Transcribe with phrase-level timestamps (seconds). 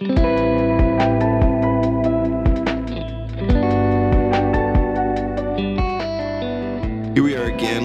[0.00, 0.53] Here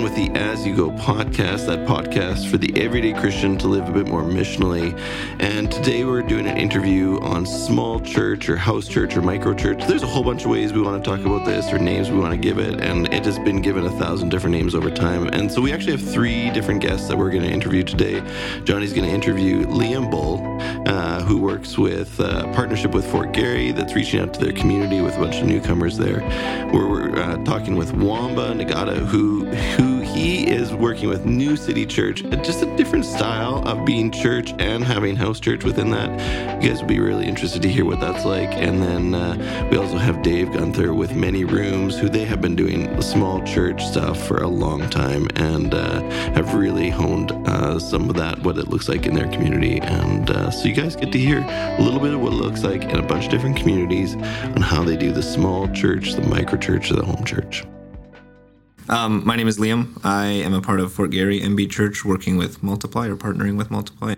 [0.09, 3.91] with the As You Go podcast, that podcast for the everyday Christian to live a
[3.91, 4.97] bit more missionally.
[5.39, 9.85] And today we're doing an interview on small church or house church or micro church.
[9.87, 12.17] There's a whole bunch of ways we want to talk about this or names we
[12.17, 15.27] want to give it, and it has been given a thousand different names over time.
[15.27, 18.23] And so we actually have three different guests that we're going to interview today.
[18.63, 20.41] Johnny's going to interview Liam Bull,
[20.87, 25.01] uh, who works with uh, partnership with Fort Garry that's reaching out to their community
[25.01, 26.21] with a bunch of newcomers there.
[26.73, 31.85] We're, we're uh, talking with Bomba N'Gandu, who who he is working with New City
[31.85, 36.61] Church, just a different style of being church and having house church within that.
[36.61, 38.49] You guys will be really interested to hear what that's like.
[38.53, 42.55] And then uh, we also have Dave Guenther with Many Rooms, who they have been
[42.55, 46.01] doing small church stuff for a long time and uh,
[46.33, 49.79] have really honed uh, some of that, what it looks like in their community.
[49.81, 52.63] And uh, so you guys get to hear a little bit of what it looks
[52.63, 56.21] like in a bunch of different communities on how they do the small church, the
[56.23, 57.63] micro church, the home church.
[58.89, 59.99] Um, my name is Liam.
[60.03, 63.69] I am a part of Fort Garry MB Church, working with Multiply or partnering with
[63.69, 64.15] Multiply.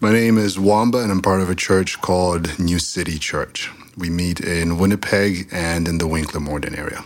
[0.00, 3.70] My name is Bomba, and I'm part of a church called New City Church.
[3.98, 7.04] We meet in Winnipeg and in the Winkler Morden area.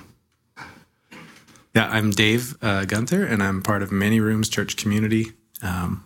[1.75, 5.33] Yeah, I'm Dave uh, Guenther, and I'm part of Many Rooms Church Community.
[5.61, 6.05] Um,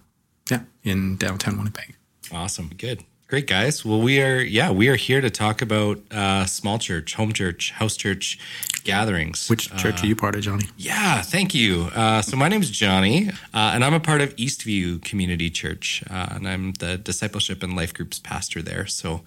[0.51, 1.95] yeah, in downtown Winnipeg.
[2.33, 3.05] Awesome, good.
[3.29, 3.85] Great guys.
[3.85, 7.73] Well, we are yeah, we are here to talk about uh, small church, home church,
[7.73, 8.39] house church
[8.85, 9.51] gatherings.
[9.51, 10.65] Which church uh, are you part of, Johnny?
[10.79, 11.91] Yeah, thank you.
[11.95, 16.03] Uh, so my name is Johnny, uh, and I'm a part of Eastview Community Church,
[16.09, 18.87] uh, and I'm the discipleship and life groups pastor there.
[18.87, 19.25] So,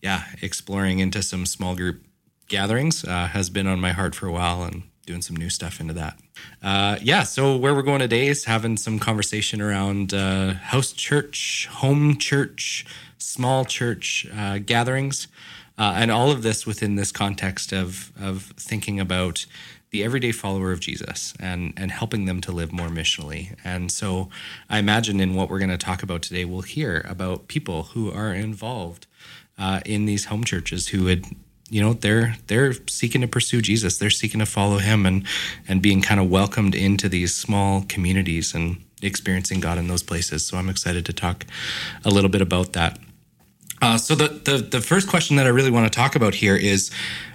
[0.00, 2.02] yeah, exploring into some small group
[2.48, 5.80] gatherings uh, has been on my heart for a while, and doing some new stuff
[5.80, 6.18] into that.
[6.62, 11.68] Uh, yeah, so where we're going today is having some conversation around uh, house church,
[11.70, 12.86] home church,
[13.24, 15.28] small church uh, gatherings,
[15.78, 19.46] uh, and all of this within this context of of thinking about
[19.90, 23.56] the everyday follower of Jesus and and helping them to live more missionally.
[23.64, 24.28] And so
[24.68, 28.10] I imagine in what we're going to talk about today, we'll hear about people who
[28.12, 29.06] are involved
[29.58, 31.26] uh, in these home churches who would
[31.70, 33.98] you know they're they're seeking to pursue Jesus.
[33.98, 35.26] They're seeking to follow him and
[35.66, 40.46] and being kind of welcomed into these small communities and experiencing God in those places.
[40.46, 41.44] So I'm excited to talk
[42.04, 42.98] a little bit about that.
[43.84, 46.56] Uh, so the, the the first question that I really want to talk about here
[46.56, 46.90] is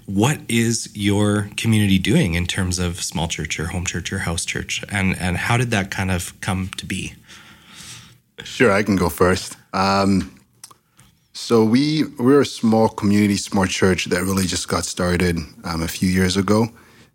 [0.07, 4.45] what is your community doing in terms of small church or home church or house
[4.45, 7.13] church and and how did that kind of come to be?
[8.43, 9.57] Sure, I can go first.
[9.73, 10.39] Um,
[11.33, 15.87] so we we're a small community, small church that really just got started um, a
[15.87, 16.67] few years ago.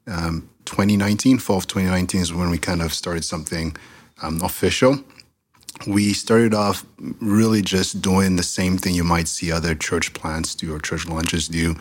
[0.07, 3.77] Um, 2019, fall of 2019 is when we kind of started something
[4.23, 5.03] um, official.
[5.87, 6.85] We started off
[7.21, 11.07] really just doing the same thing you might see other church plants do or church
[11.07, 11.77] lunches do.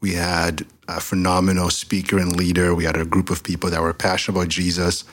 [0.00, 2.74] We had a phenomenal speaker and leader.
[2.74, 5.04] We had a group of people that were passionate about Jesus,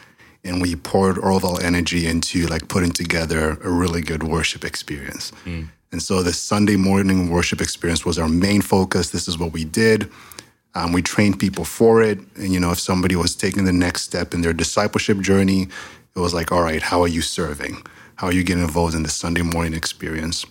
[0.44, 4.64] and we poured all of our energy into like putting together a really good worship
[4.64, 5.32] experience.
[5.46, 5.68] Mm.
[5.92, 9.12] And so the Sunday morning worship experience was our main focus.
[9.12, 10.10] This is what we did.
[10.76, 12.20] Um, we trained people for it.
[12.36, 15.68] And, you know, if somebody was taking the next step in their discipleship journey,
[16.16, 17.82] it was like, all right, how are you serving?
[18.18, 20.46] How you get involved in the Sunday morning experience?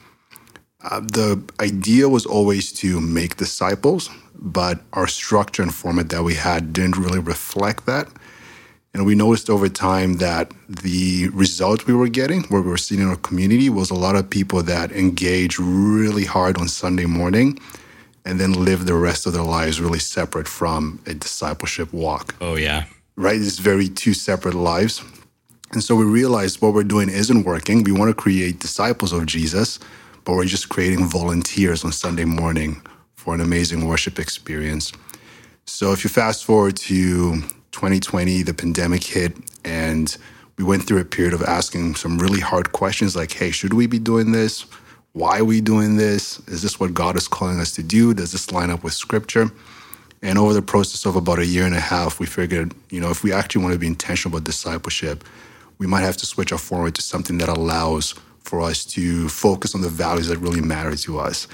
[0.82, 6.34] Uh, the idea was always to make disciples, but our structure and format that we
[6.34, 8.08] had didn't really reflect that.
[8.94, 13.02] And we noticed over time that the result we were getting, what we were seeing
[13.02, 17.58] in our community, was a lot of people that engage really hard on Sunday morning
[18.24, 22.36] and then live the rest of their lives really separate from a discipleship walk.
[22.40, 22.84] Oh, yeah.
[23.16, 23.40] Right?
[23.40, 25.02] It's very two separate lives.
[25.72, 27.82] And so we realized what we're doing isn't working.
[27.82, 29.78] We want to create disciples of Jesus,
[30.24, 32.80] but we're just creating volunteers on Sunday morning
[33.14, 34.92] for an amazing worship experience.
[35.66, 37.40] So if you fast forward to
[37.72, 40.16] 2020, the pandemic hit, and
[40.56, 43.86] we went through a period of asking some really hard questions like, hey, should we
[43.86, 44.64] be doing this?
[45.12, 46.38] Why are we doing this?
[46.46, 48.14] Is this what God is calling us to do?
[48.14, 49.50] Does this line up with scripture?
[50.22, 53.10] And over the process of about a year and a half, we figured, you know,
[53.10, 55.24] if we actually want to be intentional about discipleship,
[55.78, 59.74] we might have to switch our format to something that allows for us to focus
[59.74, 61.48] on the values that really matter to us.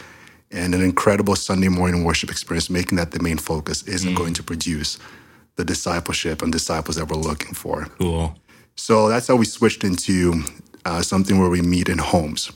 [0.51, 4.17] And an incredible Sunday morning worship experience, making that the main focus, isn't mm.
[4.17, 4.99] going to produce
[5.57, 7.87] the discipleship and disciples that we're looking for.
[7.99, 8.37] Cool.
[8.77, 10.43] So that's how we switched into
[10.85, 12.53] uh, something where we meet in homes.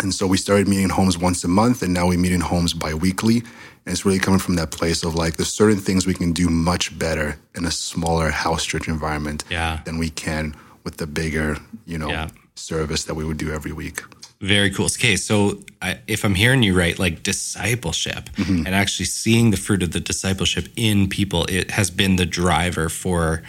[0.00, 2.40] And so we started meeting in homes once a month, and now we meet in
[2.40, 3.38] homes bi-weekly.
[3.38, 6.48] And it's really coming from that place of like, there's certain things we can do
[6.48, 9.80] much better in a smaller house church environment yeah.
[9.84, 10.54] than we can
[10.86, 12.28] with the bigger, you know, yeah.
[12.54, 14.00] service that we would do every week.
[14.40, 14.86] Very cool.
[14.86, 19.82] Okay, so I, if I'm hearing you right, like discipleship and actually seeing the fruit
[19.82, 23.42] of the discipleship in people, it has been the driver for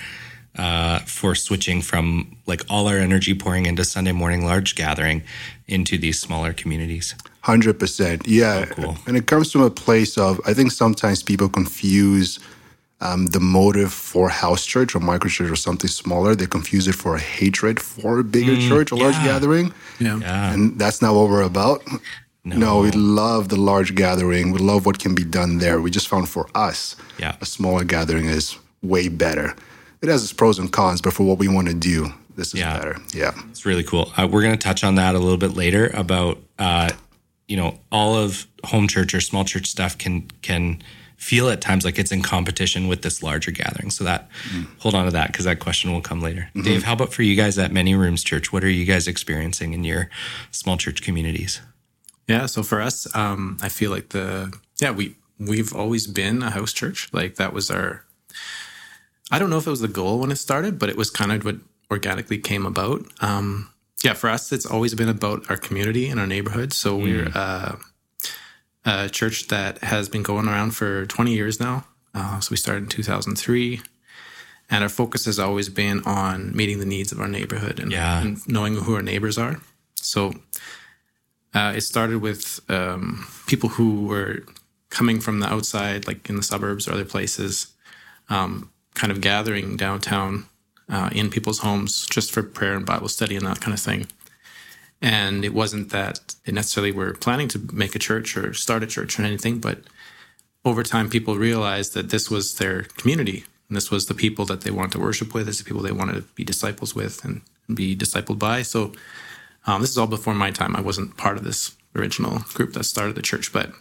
[0.57, 5.22] uh, for switching from like all our energy pouring into Sunday morning large gathering
[5.68, 7.13] into these smaller communities.
[7.42, 8.66] Hundred percent, yeah.
[8.66, 8.98] cool.
[9.06, 12.39] And it comes from a place of I think sometimes people confuse
[13.02, 16.36] um, the motive for house church or micro church or something smaller.
[16.36, 20.18] They confuse it for a hatred for a bigger church, a large gathering, Yeah.
[20.20, 20.54] Yeah.
[20.54, 21.84] and that's not what we're about.
[22.44, 22.80] No.
[22.80, 24.52] we love the large gathering.
[24.54, 25.82] We love what can be done there.
[25.82, 27.36] We just found for us, Yeah.
[27.42, 29.54] a smaller gathering is way better.
[30.02, 32.62] It has its pros and cons, but for what we want to do, this is
[32.62, 32.78] Yeah.
[32.78, 32.98] better.
[33.14, 33.34] Yeah.
[33.50, 34.14] It's really cool.
[34.16, 36.90] Uh, we're going to touch on that a little bit later about uh,
[37.50, 40.82] you know all of home church or small church stuff can can
[41.18, 43.90] feel at times like it's in competition with this larger gathering.
[43.90, 44.30] So that
[44.80, 46.50] hold on to that because that question will come later.
[46.56, 48.54] Dave, how about for you guys at Many Rooms Church?
[48.54, 50.10] What are you guys experiencing in your
[50.52, 51.60] small church communities?
[52.28, 52.46] Yeah.
[52.46, 56.74] So for us, um, I feel like the yeah we we've always been a house
[56.74, 57.10] church.
[57.12, 58.06] Like that was our.
[59.30, 61.31] I don't know if it was the goal when it started, but it was kind
[61.31, 61.58] of what
[61.92, 63.06] organically came about.
[63.22, 63.70] Um,
[64.04, 66.72] yeah, for us, it's always been about our community and our neighborhood.
[66.72, 67.75] So we're uh,
[68.85, 71.85] a church that has been going around for 20 years now.
[72.13, 73.81] Uh, so we started in 2003.
[74.69, 78.21] And our focus has always been on meeting the needs of our neighborhood and, Yeah.
[78.21, 79.62] and knowing who our neighbors are.
[79.95, 80.33] So
[81.53, 84.44] uh, it started with um, people who were
[84.89, 87.68] coming from the outside, like in the suburbs or other places,
[88.29, 90.47] um, kind of gathering downtown
[90.89, 94.07] uh, in people's homes just for prayer and Bible study and that kind of thing.
[95.02, 98.88] And it wasn't that they necessarily were planning to make a church or start a
[98.88, 99.80] church or anything, but
[100.66, 104.62] over time, people realized that this was their community and this was the people that
[104.62, 107.24] they wanted to worship with, this is the people they wanted to be disciples with
[107.24, 107.42] and
[107.74, 108.62] be discipled by.
[108.64, 108.94] So
[109.66, 110.76] um, this is all before my time.
[110.76, 113.72] I wasn't part of this original group that started the church, but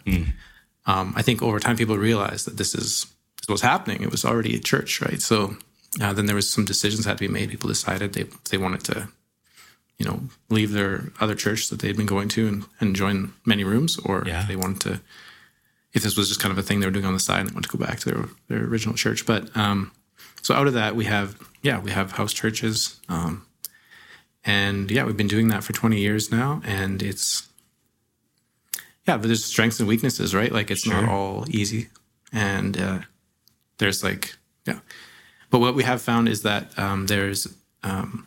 [0.85, 3.07] um, I think over time people realized that this is
[3.39, 4.01] this was happening.
[4.01, 5.21] It was already a church, right?
[5.21, 5.55] So
[6.01, 7.49] uh, then there was some decisions that had to be made.
[7.49, 9.07] People decided they they wanted to,
[9.97, 13.63] you know, leave their other church that they'd been going to and, and join many
[13.63, 14.41] rooms, or Yeah.
[14.41, 15.01] if they wanted to.
[15.93, 17.49] If this was just kind of a thing they were doing on the side and
[17.49, 19.91] they wanted to go back to their their original church, but um,
[20.43, 23.45] so out of that we have yeah we have house churches, um,
[24.45, 27.47] and yeah we've been doing that for twenty years now, and it's
[29.07, 30.51] yeah, but there's strengths and weaknesses, right?
[30.51, 31.87] Like it's not all easy,
[32.31, 32.99] and uh,
[33.79, 34.35] there's like
[34.65, 34.79] yeah.
[35.49, 37.47] But what we have found is that um, there's
[37.83, 38.26] um,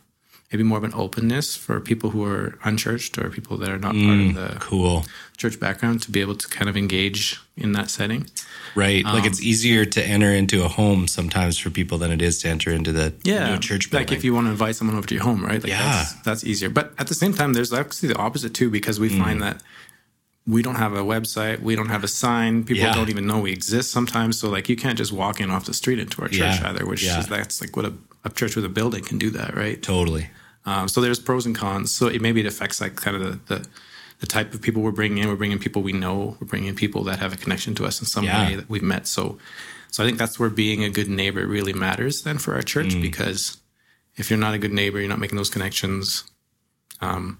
[0.51, 3.93] maybe more of an openness for people who are unchurched or people that are not
[3.95, 5.05] part of the Cool.
[5.37, 8.27] church background to be able to kind of engage in that setting.
[8.75, 9.03] Right.
[9.03, 12.47] like it's easier to enter into a home sometimes for people than it is to
[12.49, 14.07] enter into the new church building.
[14.07, 15.61] like if you want to invite someone over to your home, right?
[15.61, 15.81] Like Yeah.
[15.81, 16.69] that's, that's easier.
[16.69, 19.19] But at the same time, there's actually the opposite too, because we Mm.
[19.23, 19.61] find that
[20.47, 22.93] we don't have a website, we don't have a sign, people Yeah.
[22.95, 24.39] don't even know we exist sometimes.
[24.39, 26.69] So like you can't just walk in off the street into our church Yeah.
[26.69, 27.19] either, which Yeah.
[27.19, 27.93] is that's like what a,
[28.23, 29.81] a church with a building can do that, right?
[29.81, 30.29] totally.
[30.65, 31.93] Um, so there's pros and cons.
[31.93, 33.67] So it maybe it affects like kind of the, the
[34.19, 35.29] the type of people we're bringing in.
[35.29, 36.37] We're bringing people we know.
[36.39, 38.47] We're bringing people that have a connection to us in some Yeah.
[38.49, 39.07] way that we've met.
[39.07, 39.39] So,
[39.89, 42.93] so I think that's where being a good neighbor really matters then for our church
[42.93, 43.01] Mm.
[43.01, 43.57] because
[44.17, 46.23] if you're not a good neighbor, you're not making those connections.
[47.01, 47.39] Um,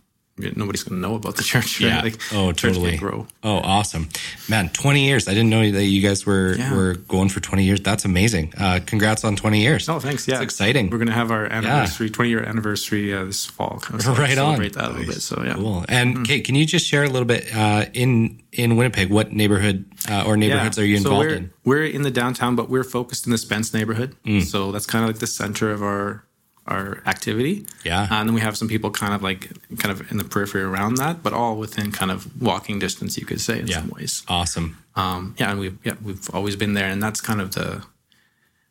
[0.55, 1.79] nobody's going to know about the church.
[1.81, 1.87] Right?
[1.89, 2.01] Yeah.
[2.01, 2.97] Like, oh, totally.
[2.97, 3.27] grow.
[3.43, 4.09] Oh, awesome,
[4.49, 4.69] man!
[4.69, 5.27] Twenty years.
[5.27, 6.75] I didn't know that you guys were Yeah.
[6.75, 7.81] were going for twenty years.
[7.81, 8.53] That's amazing.
[8.57, 9.87] Uh, congrats on twenty years.
[9.89, 10.27] Oh, thanks.
[10.27, 10.89] Yeah, It's exciting.
[10.89, 13.79] We're going to have our anniversary, 20 year anniversary uh, this fall.
[13.81, 14.55] Kind of Right on.
[14.55, 15.21] Celebrate that a little bit.
[15.21, 15.53] So yeah.
[15.55, 15.85] Cool.
[15.89, 16.23] And Mm-hmm.
[16.23, 19.09] Kate, can you just share a little bit uh, in in Winnipeg?
[19.09, 21.53] What neighborhood uh, or neighborhoods are you So involved we're, in?
[21.63, 24.15] We're in the downtown, but we're focused in the Spence neighborhood.
[24.25, 24.41] Mm.
[24.43, 26.23] So that's kind of like the center of our
[26.67, 27.65] our activity.
[27.83, 28.07] Yeah.
[28.11, 29.49] And then we have some people kind of like
[29.79, 33.25] kind of in the periphery around that, but all within kind of walking distance, you
[33.25, 33.79] could say in Yeah.
[33.81, 34.23] some ways.
[34.27, 34.77] Awesome.
[34.95, 37.83] Um, yeah, and we've yeah we've always been there, and that's kind of the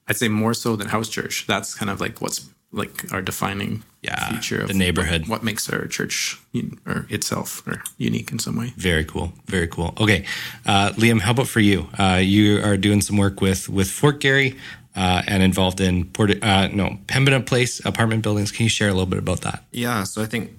[0.08, 1.46] I'd say more so than house church.
[1.46, 5.22] That's kind of like what's like our defining Yeah, feature of the neighborhood.
[5.22, 8.72] What, what makes our church un- or itself or unique in some way.
[8.76, 9.32] Very cool.
[9.46, 9.92] Very cool.
[10.00, 10.24] Okay,
[10.66, 11.88] uh, Liam, how about for you?
[11.98, 14.56] Uh, you are doing some work with with Fort Garry
[14.96, 18.52] uh, and involved in Port uh, no Pembina Place apartment buildings.
[18.52, 19.64] Can you share a little bit about that?
[19.70, 20.50] Yeah, so I think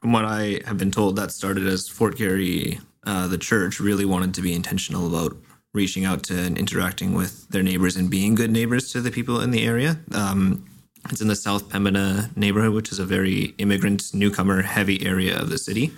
[0.00, 4.04] from what I have been told, that started as Fort Garry, uh, the church really
[4.04, 5.36] wanted to be intentional about
[5.72, 9.40] reaching out to and interacting with their neighbors and being good neighbors to the people
[9.40, 9.98] in the area.
[10.12, 10.66] Um,
[11.08, 15.48] it's in the South Pembina neighborhood, which is a very immigrant, newcomer heavy area of
[15.48, 15.92] the city.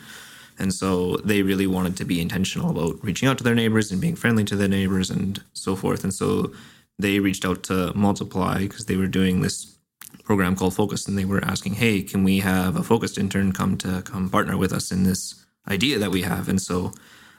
[0.59, 4.01] And so they really wanted to be intentional about reaching out to their neighbors and
[4.01, 6.05] being friendly to their neighbors and so forth.
[6.05, 6.53] And so
[7.03, 9.77] they reached out to Multiply because they were doing this
[10.25, 13.77] program called Focus, and they were asking, "Hey, can we have a focused intern come
[13.79, 16.49] to come partner with us in this idea that we have.
[16.49, 16.93] And so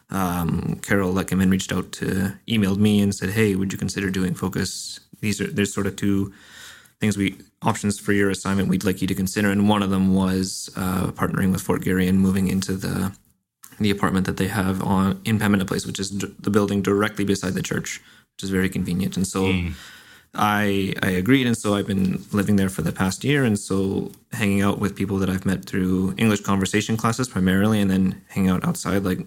[0.10, 4.34] um, Carol Leckerman reached out to emailed me and said, "Hey, would you consider doing
[4.34, 5.00] focus?
[5.22, 6.34] These are there's sort of two
[7.00, 10.13] things we options for your assignment we'd like you to consider, and one of them
[10.13, 13.15] was uh, partnering with Fort Garry and moving into the
[13.79, 17.25] the apartment that they have on in Pembina Place, which is d- the building directly
[17.25, 18.01] beside the church,
[18.36, 19.18] which is very convenient.
[19.18, 19.74] And so mm.
[20.34, 24.12] I I agreed, and so I've been living there for the past year, and so
[24.32, 28.50] hanging out with people that I've met through English conversation classes primarily, and then hanging
[28.50, 29.20] out outside, like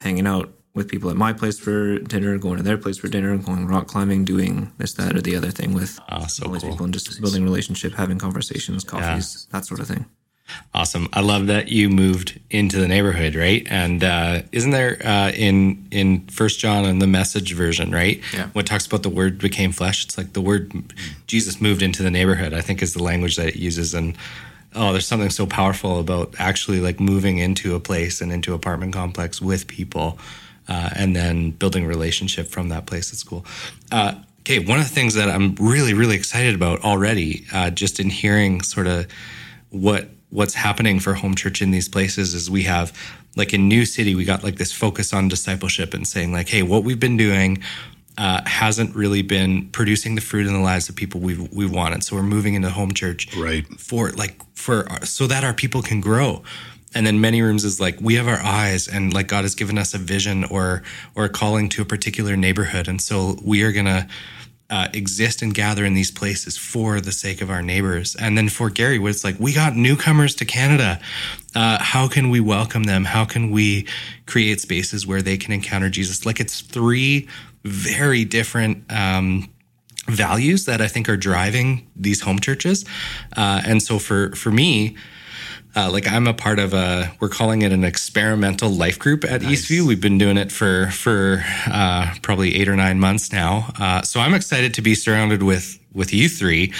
[0.00, 3.36] hanging out with people at my place for dinner, going to their place for dinner,
[3.36, 6.62] going rock climbing, doing this, that, or the other thing with oh, so all these
[6.62, 6.70] cool.
[6.70, 9.58] people, and just building relationship, having conversations, coffees, yeah.
[9.58, 10.06] that sort of thing.
[10.74, 11.08] Awesome.
[11.12, 13.66] I love that you moved into the neighborhood, right?
[13.70, 18.20] And uh, isn't there uh, in in First John in the Message version, right?
[18.34, 18.48] Yeah.
[18.48, 20.04] What talks about the Word became flesh?
[20.04, 20.94] It's like the word
[21.26, 22.54] Jesus moved into the neighborhood.
[22.54, 24.16] I think is the language that it uses, and
[24.74, 28.94] oh, there's something so powerful about actually like moving into a place and into apartment
[28.94, 30.18] complex with people,
[30.68, 33.12] uh, and then building a relationship from that place.
[33.12, 33.44] It's cool.
[33.90, 38.00] Uh, okay, one of the things that I'm really really excited about already, uh, just
[38.00, 39.06] in hearing sort of
[39.70, 42.92] what what's happening for home church in these places is we have
[43.36, 46.62] like in new city we got like this focus on discipleship and saying like hey
[46.62, 47.62] what we've been doing
[48.18, 52.04] uh, hasn't really been producing the fruit in the lives of people we we wanted.
[52.04, 53.66] So we're moving into home church right.
[53.80, 56.42] for like for so that our people can grow.
[56.94, 59.78] And then many rooms is like we have our eyes and like god has given
[59.78, 60.82] us a vision or
[61.14, 62.86] or a calling to a particular neighborhood.
[62.86, 64.06] And so we are gonna
[64.72, 68.16] uh, exist and gather in these places for the sake of our neighbors.
[68.16, 70.98] And then Fort Garry, it's like, we got newcomers to Canada.
[71.54, 73.04] Uh, how can we welcome them?
[73.04, 73.86] How can we
[74.24, 76.24] create spaces where they can encounter Jesus?
[76.24, 77.28] Like it's three
[77.64, 79.50] very different um,
[80.08, 82.86] values that I think are driving these home churches.
[83.36, 84.96] Uh, and so for for me,
[85.74, 89.42] uh, like I'm a part of a, we're calling it an experimental life group at
[89.42, 89.66] nice.
[89.66, 89.86] Eastview.
[89.86, 93.72] We've been doing it for for uh, probably eight or nine months now.
[93.78, 96.72] Uh, so I'm excited to be surrounded with with you three,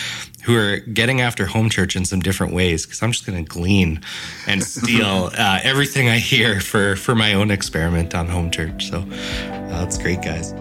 [0.44, 2.86] who are getting after home church in some different ways.
[2.86, 4.00] Because I'm just going to glean
[4.46, 8.90] and steal uh, everything I hear for for my own experiment on home church.
[8.90, 10.52] So uh, that's great, guys.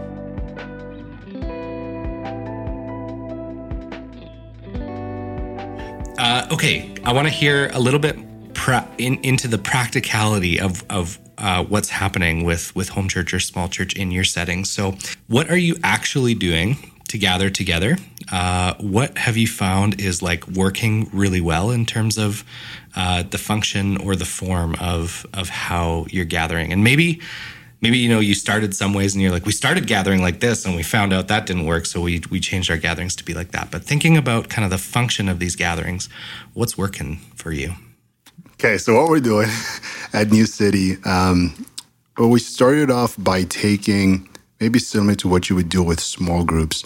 [6.22, 8.16] Uh, okay, I want to hear a little bit
[8.54, 13.40] pra- in, into the practicality of of uh, what's happening with with home church or
[13.40, 14.64] small church in your setting.
[14.64, 17.98] So, what are you actually doing to gather together?
[18.32, 22.44] Uh, what have you found is like working really well in terms of
[22.96, 26.72] uh, the function or the form of of how you're gathering?
[26.72, 27.20] And maybe
[27.82, 30.66] maybe you know you started some ways and you're like we started gathering like this
[30.66, 33.34] and we found out that didn't work so we we changed our gatherings to be
[33.34, 33.72] like that.
[33.72, 36.08] But thinking about kind of the function of these gatherings
[36.54, 37.74] what's working for you?
[38.54, 39.50] Okay so what we're doing
[40.14, 41.66] at new city um,
[42.18, 46.44] well we started off by taking maybe similar to what you would do with small
[46.44, 46.84] groups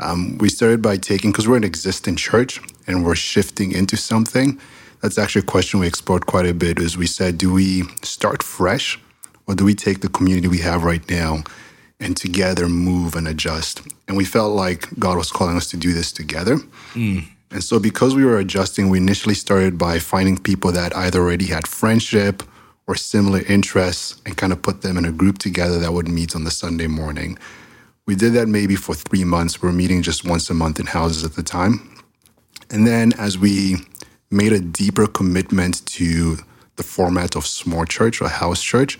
[0.00, 4.58] um, we started by taking because we're an existing church and we're shifting into something
[5.02, 8.42] that's actually a question we explored quite a bit is we said do we start
[8.42, 8.98] fresh
[9.46, 11.44] or do we take the community we have right now
[12.00, 13.82] and together move and adjust?
[14.08, 16.56] And we felt like God was calling us to do this together.
[16.94, 17.24] Mm.
[17.50, 21.46] And so, because we were adjusting, we initially started by finding people that either already
[21.46, 22.42] had friendship
[22.86, 26.34] or similar interests and kind of put them in a group together that would meet
[26.34, 27.38] on the Sunday morning.
[28.06, 29.62] We did that maybe for three months.
[29.62, 31.96] We were meeting just once a month in houses at the time.
[32.70, 33.76] And then, as we
[34.30, 36.38] made a deeper commitment to
[36.76, 38.98] the format of small church or house church,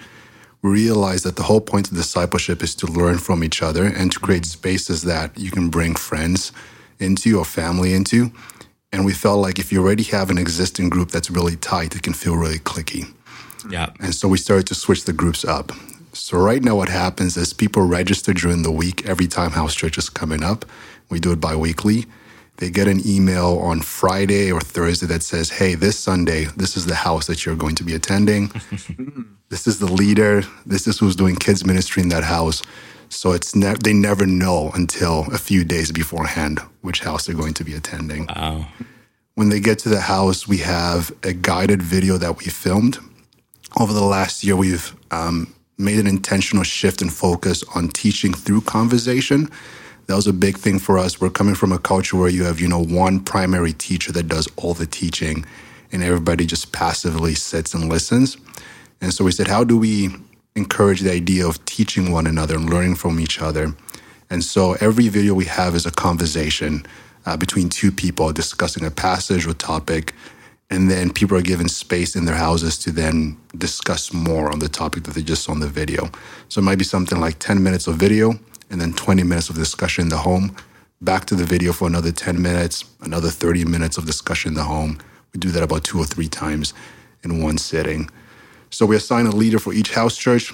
[0.62, 4.20] realize that the whole point of discipleship is to learn from each other and to
[4.20, 6.52] create spaces that you can bring friends
[7.00, 8.30] into or family into.
[8.92, 12.02] And we felt like if you already have an existing group that's really tight, it
[12.02, 13.12] can feel really cliquey.
[13.68, 13.90] Yeah.
[14.00, 15.72] And so we started to switch the groups up.
[16.12, 19.98] So right now what happens is people register during the week every time house church
[19.98, 20.64] is coming up.
[21.08, 22.06] We do it bi-weekly
[22.62, 26.86] they get an email on Friday or Thursday that says, Hey, this Sunday, this is
[26.86, 28.52] the house that you're going to be attending.
[29.48, 30.44] this is the leader.
[30.64, 32.62] This is who's doing kids ministry in that house.
[33.08, 37.54] So it's ne- they never know until a few days beforehand which house they're going
[37.54, 38.26] to be attending.
[38.26, 38.68] Wow.
[39.34, 43.00] When they get to the house, we have a guided video that we filmed.
[43.80, 48.60] Over the last year, we've um, made an intentional shift and focus on teaching through
[48.60, 49.50] conversation
[50.06, 51.20] that was a big thing for us.
[51.20, 54.48] We're coming from a culture where you have, you know, one primary teacher that does
[54.56, 55.44] all the teaching
[55.92, 58.36] and everybody just passively sits and listens.
[59.00, 60.10] And so we said, how do we
[60.54, 63.74] encourage the idea of teaching one another and learning from each other?
[64.30, 66.86] And so every video we have is a conversation
[67.26, 70.14] uh, between two people discussing a passage or topic.
[70.70, 74.70] and then people are given space in their houses to then discuss more on the
[74.70, 76.10] topic that they just saw in the video.
[76.48, 78.40] So it might be something like 10 minutes of video
[78.72, 80.56] and then 20 minutes of discussion in the home,
[81.02, 84.64] back to the video for another 10 minutes, another 30 minutes of discussion in the
[84.64, 84.98] home.
[85.32, 86.72] We do that about two or three times
[87.22, 88.10] in one sitting.
[88.70, 90.52] So we assign a leader for each house church.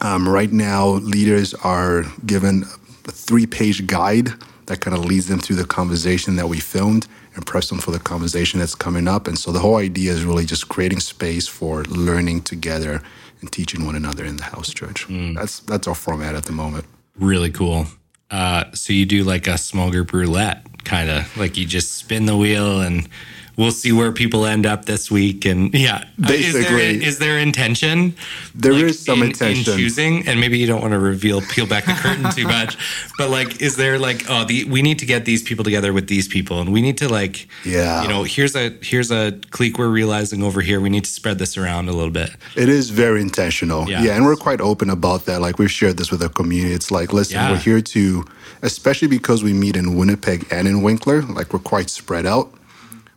[0.00, 2.62] Um, right now, leaders are given
[3.06, 4.28] a three page guide
[4.66, 7.90] that kind of leads them through the conversation that we filmed and preps them for
[7.90, 9.26] the conversation that's coming up.
[9.26, 13.02] And so the whole idea is really just creating space for learning together
[13.40, 15.06] and teaching one another in the house church.
[15.34, 16.86] That's that's our format at the moment.
[17.20, 17.86] Really cool.
[18.30, 22.26] Uh, so you do like a small group roulette, kind of like you just spin
[22.26, 23.08] the wheel and
[23.60, 25.44] we'll see where people end up this week.
[25.44, 26.60] And yeah, Basically.
[26.60, 28.14] is there, is there intention?
[28.54, 29.72] There There is is some intention.
[29.74, 32.76] in choosing, and maybe you don't want to reveal, peel back the curtain too much,
[33.18, 36.06] but like, is there like, oh, the we need to get these people together with
[36.08, 38.02] these people, and we need to like, Yeah.
[38.02, 40.80] you know, here's a here's a clique we're realizing over here.
[40.80, 42.30] We need to spread this around a little bit.
[42.56, 43.88] It is very intentional.
[43.88, 44.02] Yeah.
[44.02, 44.16] Yeah.
[44.16, 45.40] and we're quite open about that.
[45.40, 46.74] Like we've shared this with our community.
[46.74, 47.50] It's like, listen, Yeah.
[47.52, 48.24] we're here to,
[48.62, 52.48] especially because we meet in Winnipeg and in Winkler, like we're quite spread out.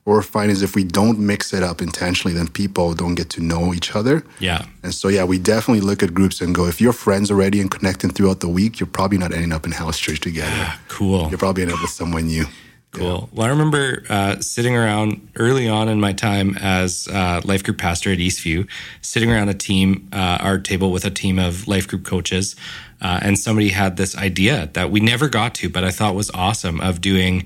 [0.03, 3.29] What we're finding is if we don't mix it up intentionally, then people don't get
[3.31, 4.25] to know each other.
[4.39, 4.65] Yeah.
[4.83, 7.71] And so, yeah, we definitely look at groups and go, if you're friends already and
[7.71, 10.73] connecting throughout the week, you're probably not ending up in house church together.
[10.89, 11.29] Cool.
[11.29, 12.45] You're probably ending up with someone new.
[12.91, 13.27] Cool.
[13.33, 17.79] Well, I remember uh, sitting around early on in my time as uh, life group
[17.79, 18.67] pastor at Eastview,
[19.01, 22.55] sitting around a team, uh, our table with a team of life group coaches,
[23.01, 26.29] uh, and somebody had this idea that we never got to, but I thought was
[26.31, 27.45] awesome of doing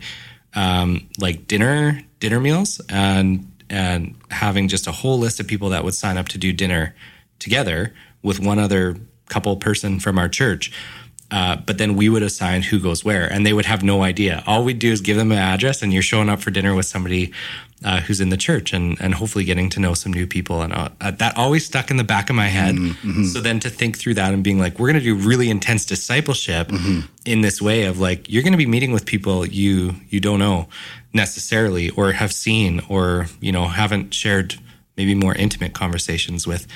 [0.57, 5.83] um, like dinner dinner meals and and having just a whole list of people that
[5.83, 6.95] would sign up to do dinner
[7.37, 8.97] together with one other
[9.29, 10.71] couple person from our church.
[11.29, 14.41] Uh, but then we would assign who goes where, and they would have no idea.
[14.47, 16.85] All we'd do is give them an address, and you're showing up for dinner with
[16.85, 17.33] somebody
[17.83, 20.61] uh, who's in the church, and and hopefully getting to know some new people.
[20.61, 22.75] And uh, that always stuck in the back of my head.
[23.31, 25.85] So then to think through that and being like, we're going to do really intense
[25.85, 26.71] discipleship
[27.25, 30.39] in this way of like, you're going to be meeting with people you you don't
[30.39, 30.67] know
[31.13, 34.55] necessarily, or have seen, or you know haven't shared
[34.97, 36.67] maybe more intimate conversations with.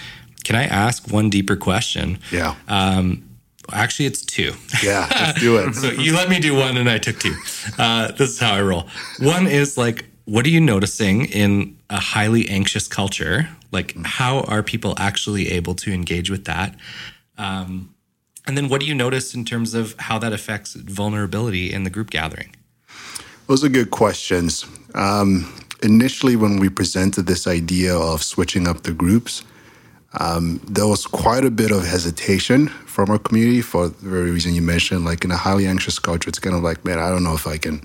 [0.44, 2.18] Can I ask one deeper question?
[2.32, 2.56] Yeah.
[2.68, 3.30] Um,
[3.72, 4.54] actually, it's two.
[4.84, 5.74] yeah, let's do it.
[5.82, 7.36] so you let me do one, and I took two.
[7.78, 8.88] Uh, this is how I roll.
[9.20, 13.50] One is like, what are you noticing in a highly anxious culture?
[13.72, 16.76] Like, how are people actually able to engage with that?
[17.38, 17.96] Um,
[18.48, 21.90] and then, what do you notice in terms of how that affects vulnerability in the
[21.90, 22.56] group gathering?
[23.48, 24.66] Those are good questions.
[24.96, 25.52] Um,
[25.84, 29.44] initially, when we presented this idea of switching up the groups,
[30.20, 34.54] um, there was quite a bit of hesitation from our community for the very reason
[34.54, 35.06] you mentioned.
[35.06, 37.48] Like in a highly anxious culture, it's kind of like, man, I don't know if
[37.48, 37.82] I can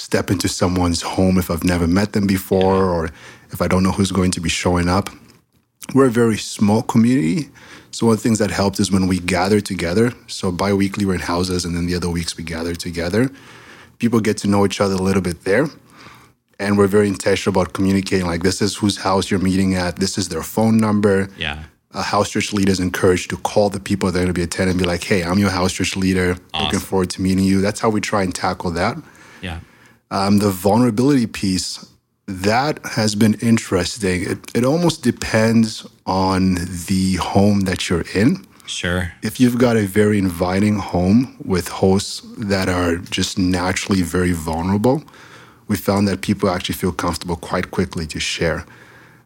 [0.00, 3.10] step into someone's home if I've never met them before or
[3.50, 5.10] if I don't know who's going to be showing up.
[5.94, 7.48] We're a very small community.
[7.90, 10.12] So one of the things that helped is when we gather together.
[10.26, 13.30] So bi-weekly we're in houses and then the other weeks we gather together.
[13.98, 15.66] People get to know each other a little bit there.
[16.58, 20.18] And we're very intentional about communicating like this is whose house you're meeting at, this
[20.18, 21.28] is their phone number.
[21.36, 21.64] Yeah.
[21.92, 24.42] A house church leader is encouraged to call the people that are going to be
[24.42, 26.36] attending and be like, hey, I'm your house church leader.
[26.54, 27.60] Looking forward to meeting you.
[27.60, 28.96] That's how we try and tackle that.
[29.42, 29.60] Yeah.
[30.10, 31.86] Um, the vulnerability piece,
[32.26, 34.22] that has been interesting.
[34.22, 36.54] It, it almost depends on
[36.86, 38.46] the home that you're in.
[38.66, 39.12] Sure.
[39.22, 45.02] If you've got a very inviting home with hosts that are just naturally very vulnerable,
[45.66, 48.64] we found that people actually feel comfortable quite quickly to share.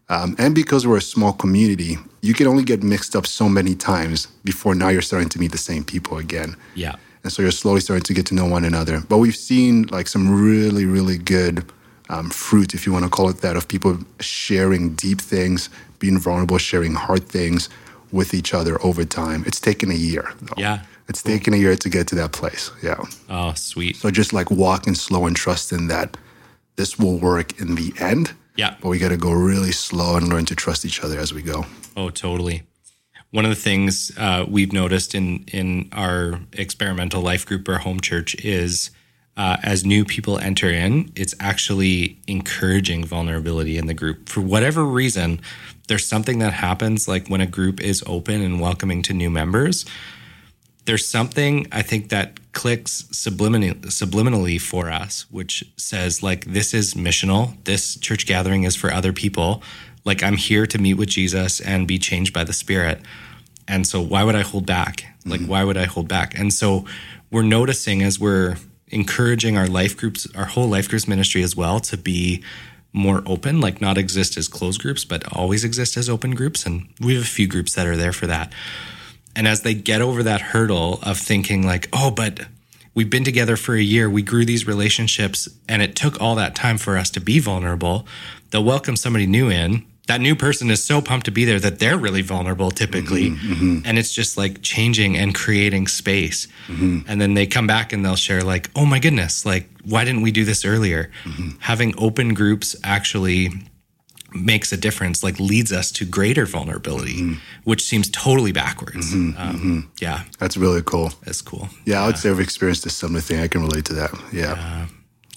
[0.08, 3.74] Um, and because we're a small community, you can only get mixed up so many
[3.74, 6.56] times before now you're starting to meet the same people again.
[6.74, 6.96] Yeah.
[7.24, 9.00] And so you're slowly starting to get to know one another.
[9.08, 11.64] But we've seen like some really, really good
[12.10, 16.18] um, fruit, if you want to call it that, of people sharing deep things, being
[16.18, 17.70] vulnerable, sharing hard things
[18.12, 19.42] with each other over time.
[19.46, 20.32] It's taken a year.
[20.42, 20.54] Though.
[20.58, 20.82] Yeah.
[21.08, 22.70] It's taken a year to get to that place.
[22.82, 23.02] Yeah.
[23.28, 23.96] Oh, sweet.
[23.96, 26.16] So just like walking slow and trusting that
[26.76, 28.32] this will work in the end.
[28.56, 28.76] Yeah.
[28.80, 31.42] But we got to go really slow and learn to trust each other as we
[31.42, 31.66] go.
[31.96, 32.62] Oh, totally.
[33.34, 37.98] One of the things uh, we've noticed in in our experimental life group or home
[37.98, 38.92] church is
[39.36, 44.28] uh, as new people enter in, it's actually encouraging vulnerability in the group.
[44.28, 45.40] For whatever reason,
[45.88, 49.84] there's something that happens like when a group is open and welcoming to new members.
[50.84, 56.94] There's something I think that clicks subliminally, subliminally for us, which says like this is
[56.94, 57.56] missional.
[57.64, 59.60] This church gathering is for other people.
[60.04, 63.00] Like I'm here to meet with Jesus and be changed by the Spirit.
[63.66, 65.04] And so why would I hold back?
[65.24, 65.50] Like mm-hmm.
[65.50, 66.38] why would I hold back?
[66.38, 66.84] And so
[67.30, 68.56] we're noticing as we're
[68.88, 72.42] encouraging our life groups, our whole life groups ministry as well to be
[72.92, 76.64] more open, like not exist as closed groups, but always exist as open groups.
[76.64, 78.52] And we have a few groups that are there for that.
[79.34, 82.46] And as they get over that hurdle of thinking, like, oh, but
[82.94, 86.54] we've been together for a year, we grew these relationships, and it took all that
[86.54, 88.06] time for us to be vulnerable,
[88.50, 89.84] they'll welcome somebody new in.
[90.06, 93.30] That new person is so pumped to be there that they're really vulnerable typically.
[93.30, 96.46] Mm-hmm, And it's just like changing and creating space.
[96.68, 100.20] And then they come back and they'll share, like, oh my goodness, like, why didn't
[100.22, 101.10] we do this earlier?
[101.60, 103.48] Having open groups actually
[104.34, 109.12] makes a difference, like leads us to greater vulnerability, which seems totally backwards.
[109.14, 111.12] Um, Yeah, That's really cool.
[111.24, 111.68] that's cool.
[111.86, 113.40] Yeah, I would say I've experienced a similar thing.
[113.40, 114.10] I can relate to that.
[114.32, 114.86] Yeah.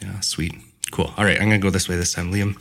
[0.02, 0.54] Yeah, sweet.
[0.92, 1.14] Cool.
[1.18, 2.56] All right, I'm gonna go this way this time, Liam.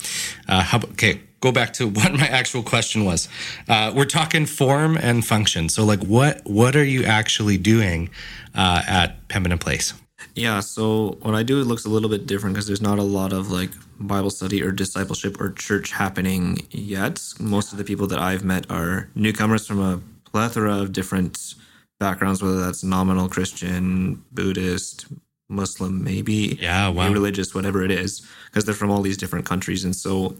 [0.49, 3.29] Uh, how about, okay, go back to what my actual question was.
[3.69, 5.69] Uh, we're talking form and function.
[5.69, 8.11] So, like, what what are you actually doing
[8.55, 9.95] uh, at Pembina Place?
[10.35, 13.03] Yeah, so what I do it looks a little bit different because there's not a
[13.03, 17.23] lot of like Bible study or discipleship or church happening yet.
[17.41, 21.55] Most of the people that I've met are newcomers from a plethora of different
[21.99, 25.07] backgrounds, whether that's nominal Christian, Buddhist,
[25.49, 27.11] Muslim, maybe, Yeah, wow.
[27.11, 29.85] religious, whatever it is, because they're from all these different countries.
[29.85, 30.37] And so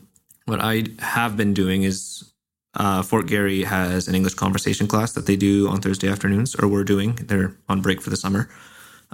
[0.47, 2.33] what I have been doing is
[2.75, 6.69] uh, Fort Garry has an English conversation class that they do on Thursday afternoons, or
[6.69, 7.15] we're doing.
[7.23, 8.49] They're on break for the summer.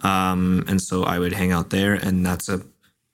[0.03, 2.63] Um, and so I would hang out there, and that's a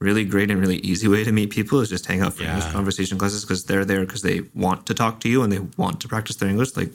[0.00, 2.54] really great and really easy way to meet people is just hang out for Yeah.
[2.56, 5.58] English conversation classes because they're there because they want to talk to you and they
[5.76, 6.76] want to practice their English.
[6.76, 6.92] Like,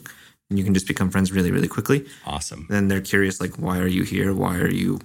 [0.50, 2.06] and you can just become friends really, really quickly.
[2.26, 2.66] Awesome.
[2.70, 4.32] Then they're curious, like, why are you here?
[4.34, 5.00] Why are you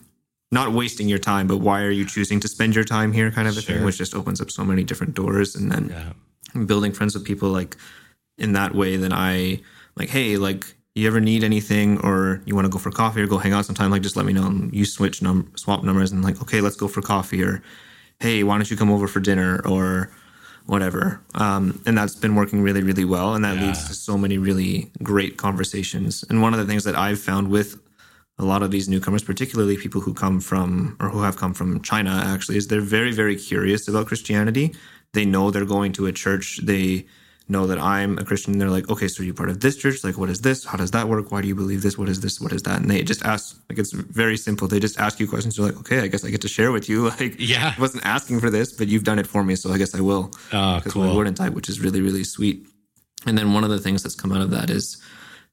[0.52, 3.30] not wasting your time, but why are you choosing to spend your time here?
[3.32, 3.76] Kind of a Sure.
[3.76, 5.56] thing, which just opens up so many different doors.
[5.56, 6.64] And then Yeah.
[6.66, 7.76] building friends with people like
[8.40, 9.60] in that way then i
[9.98, 13.28] like hey like you ever need anything or you want to go for coffee or
[13.28, 16.12] go hang out sometime like just let me know and you switch num- swap numbers
[16.12, 17.62] and like okay let's go for coffee or
[18.20, 20.10] hey why don't you come over for dinner or
[20.66, 24.38] whatever um, and that's been working really really well and that leads to so many
[24.40, 27.78] really great conversations and one of the things that i've found with
[28.40, 31.82] a lot of these newcomers, particularly people who come from or who have come from
[31.82, 34.74] China, actually, is they're very, very curious about Christianity.
[35.14, 36.60] They know they're going to a church.
[36.64, 37.06] They
[37.50, 38.58] know that I'm a Christian.
[38.58, 40.04] They're like, okay, so you're you part of this church?
[40.04, 40.64] Like, what is this?
[40.64, 41.32] How does that work?
[41.32, 41.98] Why do you believe this?
[41.98, 42.40] What is this?
[42.40, 42.80] What is that?
[42.80, 44.68] And they just ask, like, it's very simple.
[44.68, 45.58] They just ask you questions.
[45.58, 47.10] You're like, okay, I guess I get to share with you.
[47.20, 47.74] Like, Yeah.
[47.76, 50.02] I wasn't asking for this, but you've done it for me, so I guess I
[50.02, 50.32] will.
[50.54, 51.18] Ah, oh, Because my cool.
[51.18, 52.66] word and type, which is really, really sweet.
[53.26, 55.02] And then one of the things that's come out of that is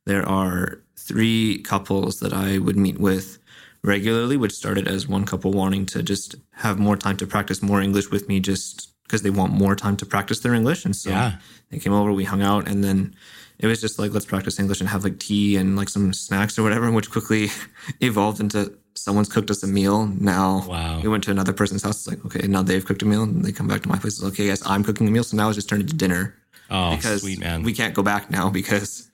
[0.05, 3.39] there are three couples that I would meet with
[3.83, 7.81] regularly, which started as one couple wanting to just have more time to practice more
[7.81, 10.85] English with me just because they want more time to practice their English.
[10.85, 11.37] And so Yeah.
[11.71, 13.15] they came over, we hung out, and then
[13.59, 16.59] it was just like, let's practice English and have like tea and like some snacks
[16.59, 17.51] or whatever, which quickly
[18.01, 20.07] evolved into someone's cooked us a meal.
[20.09, 21.01] Now Wow.
[21.03, 21.99] we went to another person's house.
[21.99, 24.15] It's like, okay, now they've cooked a meal and they come back to my place.
[24.15, 25.23] It's like, okay, yes, I'm cooking a meal.
[25.25, 26.35] So now it's just turned into dinner
[26.69, 27.63] Oh, because sweet man.
[27.63, 29.09] we can't go back now because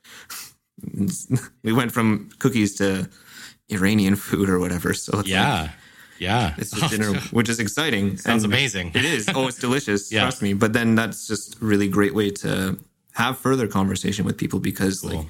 [1.62, 3.08] we went from cookies to
[3.68, 4.94] Iranian food or whatever.
[4.94, 5.70] So it's like, yeah.
[6.18, 6.54] Yeah.
[6.58, 8.16] it's just dinner, which is exciting.
[8.16, 8.92] Sounds And amazing.
[8.94, 9.28] It is.
[9.34, 10.12] Oh, it's delicious.
[10.12, 10.22] Yeah.
[10.22, 10.52] Trust me.
[10.54, 12.78] But then that's just a really great way to
[13.14, 15.26] have further conversation with people because, like,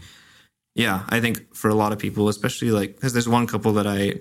[0.74, 3.86] yeah, I think for a lot of people, especially like, because there's one couple that
[3.86, 4.14] I,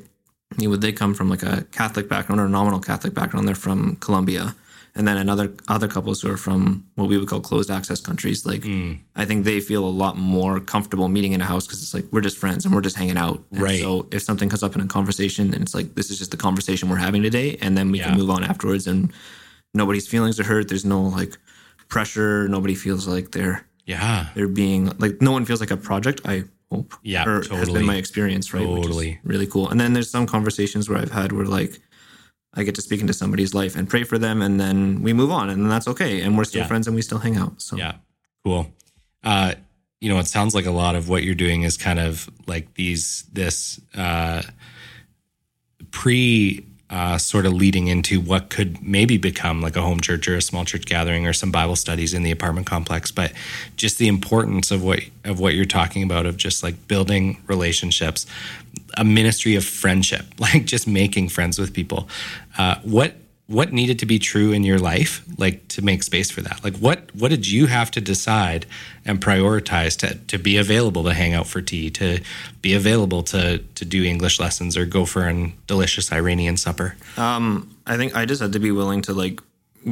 [0.58, 3.48] you know, they come from like a Catholic background or a nominal Catholic background.
[3.48, 4.56] They're from Colombia.
[4.94, 8.46] And then another other couples who are from what we would call closed access countries.
[8.46, 8.94] Like, Hmm.
[9.16, 12.06] I think they feel a lot more comfortable meeting in a house because it's like
[12.12, 13.42] we're just friends and we're just hanging out.
[13.52, 13.80] And Right.
[13.80, 16.38] So if something comes up in a conversation, and it's like this is just the
[16.38, 18.10] conversation we're having today, and then we Yeah.
[18.10, 19.14] can move on afterwards, and
[19.74, 20.68] nobody's feelings are hurt.
[20.68, 21.38] There's no like
[21.88, 22.48] pressure.
[22.50, 24.28] Nobody feels like they're Yeah.
[24.36, 26.20] they're being like no one feels like a project.
[26.26, 26.94] I hope.
[27.04, 28.68] Yeah, or has been my experience, right?
[28.68, 29.20] Which is Totally.
[29.24, 29.70] really cool.
[29.70, 31.80] And then there's some conversations where I've had where like
[32.54, 35.32] I get to speak into somebody's life and pray for them, and then we move
[35.32, 36.68] on, and then that's okay, and we're still Yeah.
[36.68, 37.62] friends and we still hang out.
[37.62, 37.96] So Yeah.
[38.44, 38.74] Cool.
[39.24, 39.54] Uh,
[40.02, 42.74] you know, it sounds like a lot of what you're doing is kind of like
[42.74, 44.42] these, this, uh,
[45.92, 50.36] pre, uh, sort of leading into what could maybe become like a home church or
[50.36, 53.32] a small church gathering or some Bible studies in the apartment complex, but
[53.78, 58.26] just the importance of what of what you're talking about of just like building relationships,
[58.98, 62.10] a ministry of friendship, like just making friends with people.
[62.58, 63.16] Uh, what
[63.52, 66.64] what needed to be true in your life like to make space for that?
[66.64, 68.66] Like what what did you have to decide
[69.06, 72.20] and prioritize to to be available to hang out for tea to
[72.62, 76.96] be available to to do english lessons or go for a delicious iranian supper?
[77.18, 79.42] Um, I think I just had to be willing to like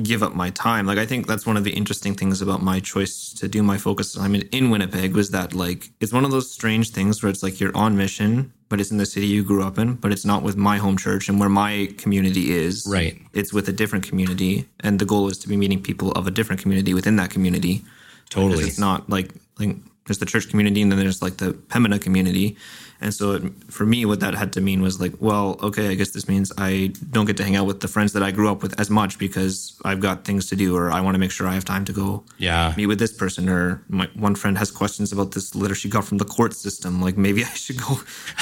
[0.04, 0.86] give up my time.
[0.86, 3.78] Like I think that's one of the interesting things about my choice to do my
[3.78, 7.43] focus assignment in Winnipeg was that like it's one of those strange things where it's
[7.43, 10.25] like you're on mission, but it's in the city you grew up in, but it's
[10.25, 12.88] not with my home church and where my community is.
[12.89, 13.19] Right.
[13.34, 16.32] It's with a different community, and the goal is to be meeting people of a
[16.32, 17.84] different community within that community.
[18.30, 18.65] Totally.
[18.65, 19.75] It's not like like
[20.10, 22.58] there's the church community and then there's like the Pembina community.
[23.02, 25.93] And so it, for me, what that had to mean was like, well, okay, I
[25.95, 28.52] guess this means I don't get to hang out with the friends that I grew
[28.52, 31.32] up with as much because I've got things to do, or I want to make
[31.32, 32.74] sure I have time to go Yeah.
[32.76, 36.04] meet with this person, or my one friend has questions about this letter she got
[36.04, 37.02] from the court system.
[37.02, 38.00] Like maybe I should go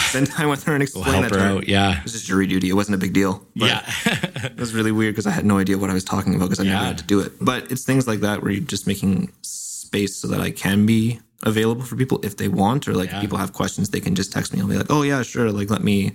[0.10, 1.98] spend time with her and explain help that to her out, yeah.
[2.00, 2.70] it was just jury duty.
[2.70, 3.46] It wasn't a big deal.
[3.56, 3.84] But Yeah.
[4.46, 6.62] it was really weird because I had no idea what I was talking about because
[6.62, 6.88] I never Yeah.
[6.88, 7.34] had to do it.
[7.40, 11.20] But it's things like that where you're just making space so that I can be
[11.43, 13.21] available for people if they want, or like Yeah.
[13.21, 14.60] people have questions, they can just text me.
[14.60, 15.52] I'll be like, oh yeah, sure.
[15.52, 16.13] Like let me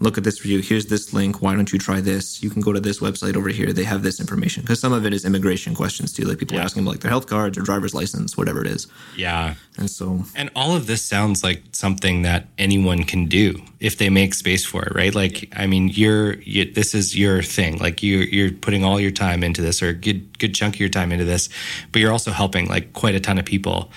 [0.00, 0.60] look at this for you.
[0.60, 1.42] Here's this link.
[1.42, 2.42] Why don't you try this?
[2.42, 3.72] You can go to this website over here.
[3.74, 6.24] They have this information because some of it is immigration questions too.
[6.24, 6.64] Like people are Yeah.
[6.64, 8.86] asking about like their health cards or driver's license, whatever it is.
[9.14, 9.54] Yeah.
[9.76, 14.08] And so And all of this sounds like something that anyone can do if they
[14.08, 15.14] make space for it, right?
[15.14, 17.76] Like, I mean, you're you, this is your thing.
[17.78, 20.80] Like, you you're putting all your time into this, or a good good chunk of
[20.80, 21.48] your time into this,
[21.90, 23.90] but you're also helping like quite a ton of people.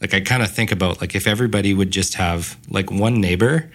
[0.00, 3.70] Like, I kind of think about like if everybody would just have like one neighbor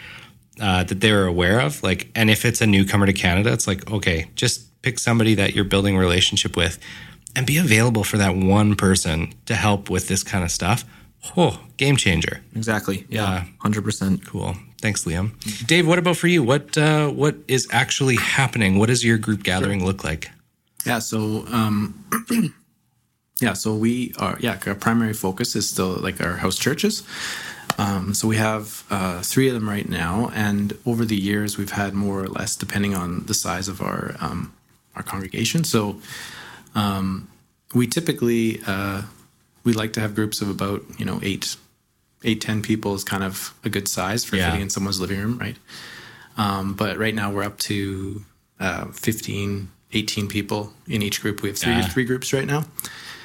[0.60, 3.90] uh, that they're aware of, like, and if it's a newcomer to Canada, it's like
[3.92, 6.78] okay, just pick somebody that you're building a relationship with,
[7.36, 10.84] and be available for that one person to help with this kind of stuff.
[11.38, 12.42] Oh, game changer.
[12.56, 13.22] exactly, Yeah.
[13.22, 14.26] yeah, hundred percent.
[14.26, 14.56] Cool.
[14.80, 15.32] Thanks, Liam.
[15.68, 16.42] Dave, what about for you?
[16.44, 18.80] What uh, what is actually happening?
[18.80, 20.30] What does your group gathering look like?
[20.86, 20.98] Yeah.
[21.00, 21.94] So, um,
[23.42, 23.54] yeah.
[23.54, 24.38] So we are.
[24.40, 24.58] Yeah.
[24.66, 27.04] Our primary focus is still like our house churches.
[27.78, 31.72] Um, so we have uh, three of them right now, and over the years we've
[31.72, 34.54] had more or less, depending on the size of our um,
[34.96, 35.64] our congregation.
[35.64, 36.00] So
[36.76, 37.28] um,
[37.74, 39.04] we typically uh,
[39.64, 41.56] we like to have groups of about you know eight,
[42.24, 44.48] eight ten people is kind of a good size for Yeah.
[44.48, 45.58] fitting in someone's living room, right?
[46.38, 48.24] Um, but right now we're up to
[48.60, 51.42] uh, 15, 18 people in each group.
[51.42, 51.88] We have three Yeah.
[51.88, 52.66] three groups right now.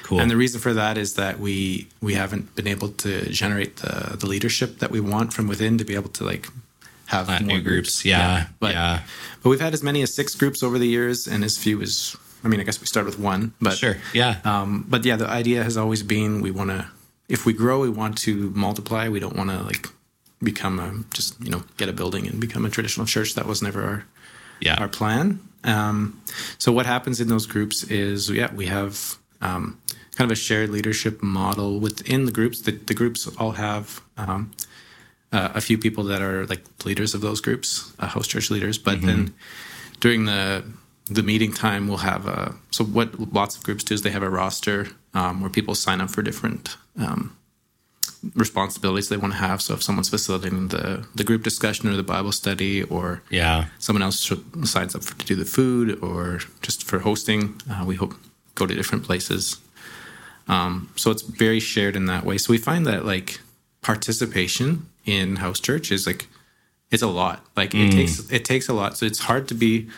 [0.03, 0.19] Cool.
[0.21, 4.15] And the reason for that is that we we haven't been able to generate the
[4.17, 6.47] the leadership that we want from within to be able to like
[7.07, 8.03] have more new groups.
[8.05, 8.47] Yeah.
[8.59, 9.01] But yeah.
[9.43, 12.15] but we've had as many as six groups over the years, and as few as
[12.43, 13.97] I mean, I guess we start with one, but Sure.
[14.13, 14.35] Yeah.
[14.45, 16.85] um, but yeah, the idea has always been we want to,
[17.27, 19.09] if we grow, we want to multiply.
[19.09, 19.87] We don't want to like
[20.43, 23.33] become a just you know get a building and become a traditional church.
[23.35, 24.05] That was never our
[24.61, 24.75] yeah.
[24.79, 25.39] our plan.
[25.67, 26.21] Um,
[26.57, 29.79] so what happens in those groups is yeah we have um,
[30.15, 32.61] kind of a shared leadership model within the groups.
[32.61, 34.51] The, the groups all have um,
[35.31, 38.79] uh, a few people that are like leaders of those groups, uh, host church leaders.
[38.79, 39.35] But then
[39.99, 40.63] during the
[41.05, 44.23] the meeting time, we'll have a so what lots of groups do is they have
[44.23, 47.36] a roster um, where people sign up for different um,
[48.35, 49.61] responsibilities they want to have.
[49.61, 53.65] So if someone's facilitating the the group discussion or the Bible study or yeah.
[53.79, 54.31] someone else
[54.65, 57.61] signs up for, to do the food or just for hosting.
[57.69, 58.13] Uh, we hope
[58.55, 59.57] go to different places.
[60.47, 62.37] Um, so it's very shared in that way.
[62.37, 63.39] So we find that like
[63.81, 66.27] participation in house church is like
[66.89, 67.45] it's a lot.
[67.55, 68.97] Like it takes it takes a lot.
[68.97, 69.89] So it's hard to be.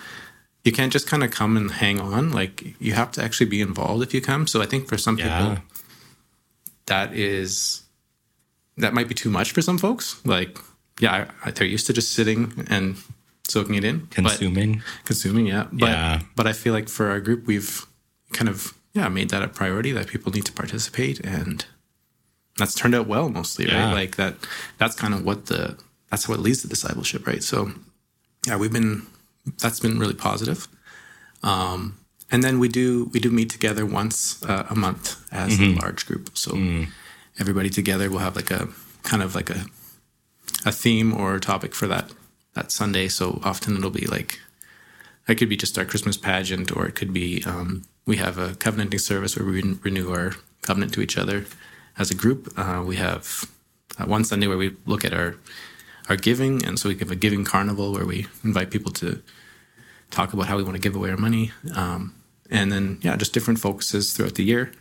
[0.65, 2.31] You can't just kind of come and hang on.
[2.31, 4.45] Like you have to actually be involved if you come.
[4.45, 5.39] So I think for some Yeah.
[5.39, 5.63] people,
[6.87, 7.83] that is
[8.79, 10.19] that might be too much for some folks.
[10.25, 10.57] Like,
[10.99, 12.95] yeah, I, I, they're used to just sitting and
[13.47, 14.81] soaking it in, But- Consuming.
[15.05, 15.67] consuming, yeah.
[15.71, 16.19] But Yeah.
[16.35, 17.85] but I feel like for our group, we've
[18.33, 21.65] kind of yeah made that a priority that people need to participate, and
[22.57, 23.85] that's turned out well mostly, Yeah.
[23.85, 23.93] right?
[24.01, 24.33] Like that.
[24.77, 25.77] That's kind of what the
[26.09, 27.43] that's what leads to discipleship, right?
[27.43, 27.71] So
[28.47, 29.05] yeah, we've been
[29.61, 30.67] that's been really positive.
[31.43, 31.95] Um,
[32.31, 36.05] and then we do we do meet together once uh, a month as a large
[36.05, 36.37] group.
[36.37, 36.51] So
[37.39, 38.67] everybody together will have like a
[39.03, 39.65] kind of like a
[40.65, 42.11] a theme or a topic for that
[42.53, 43.07] that Sunday.
[43.07, 44.39] So often it'll be like
[45.27, 48.55] it could be just our Christmas pageant, or it could be um, we have a
[48.55, 51.45] covenanting service where we renew our covenant to each other
[51.97, 52.51] as a group.
[52.57, 53.45] Uh, we have
[53.99, 55.35] uh, one Sunday where we look at our
[56.09, 59.21] our giving, and so we have a giving carnival where we invite people to
[60.09, 62.15] talk about how we want to give away our money, um,
[62.49, 64.71] and then yeah, just different focuses throughout the year.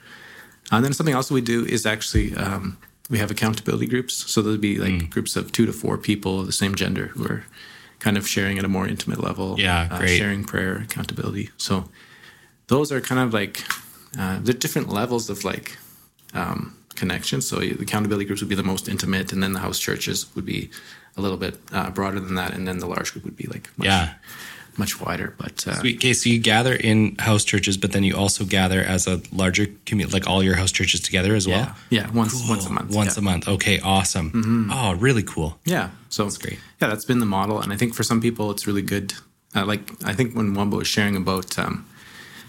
[0.71, 2.77] And then something else we do is actually um,
[3.11, 4.15] we have accountability groups.
[4.31, 7.25] So there'll be like groups of two to four people of the same gender who
[7.25, 7.45] are
[8.01, 9.59] kind of sharing at a more intimate level.
[9.59, 11.51] Yeah, uh, sharing prayer, accountability.
[11.57, 11.89] So
[12.67, 13.63] those are kind of like
[14.19, 15.77] uh, they're different levels of like
[16.35, 17.41] um, connection.
[17.41, 20.45] So the accountability groups would be the most intimate, and then the house churches would
[20.45, 20.71] be
[21.17, 23.69] a little bit uh, broader than that, and then the large group would be like
[23.77, 24.15] much, Yeah.
[24.79, 25.35] Much wider.
[25.37, 25.97] But uh, Sweet.
[25.97, 29.67] Okay, so you gather in house churches, but then you also gather as a larger
[29.87, 31.75] community, like all your house churches together as well.
[31.91, 32.95] yeah, yeah, once once a month.
[32.95, 33.21] Once yeah.
[33.21, 33.49] a month.
[33.49, 34.71] Okay, awesome.
[34.73, 35.59] Oh, really cool.
[35.65, 36.59] Yeah, so that's great.
[36.81, 39.15] Yeah, that's been the model, and I think for some people it's really good.
[39.55, 41.87] Uh, like I think when Bomba was sharing about um,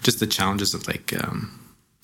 [0.02, 1.59] just the challenges of like um,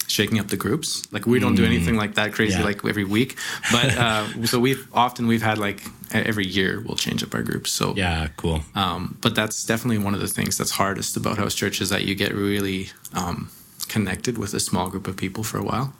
[0.09, 2.65] shaking up the groups, like we don't do anything like that crazy Yeah.
[2.65, 3.37] like every week,
[3.73, 7.73] but uh, so we've often we've had like every year we'll change up our groups.
[7.73, 8.61] So Yeah, cool.
[8.75, 12.05] um, but that's definitely one of the things that's hardest about house church is that
[12.05, 13.51] you get really um,
[13.89, 15.93] connected with a small group of people for a while,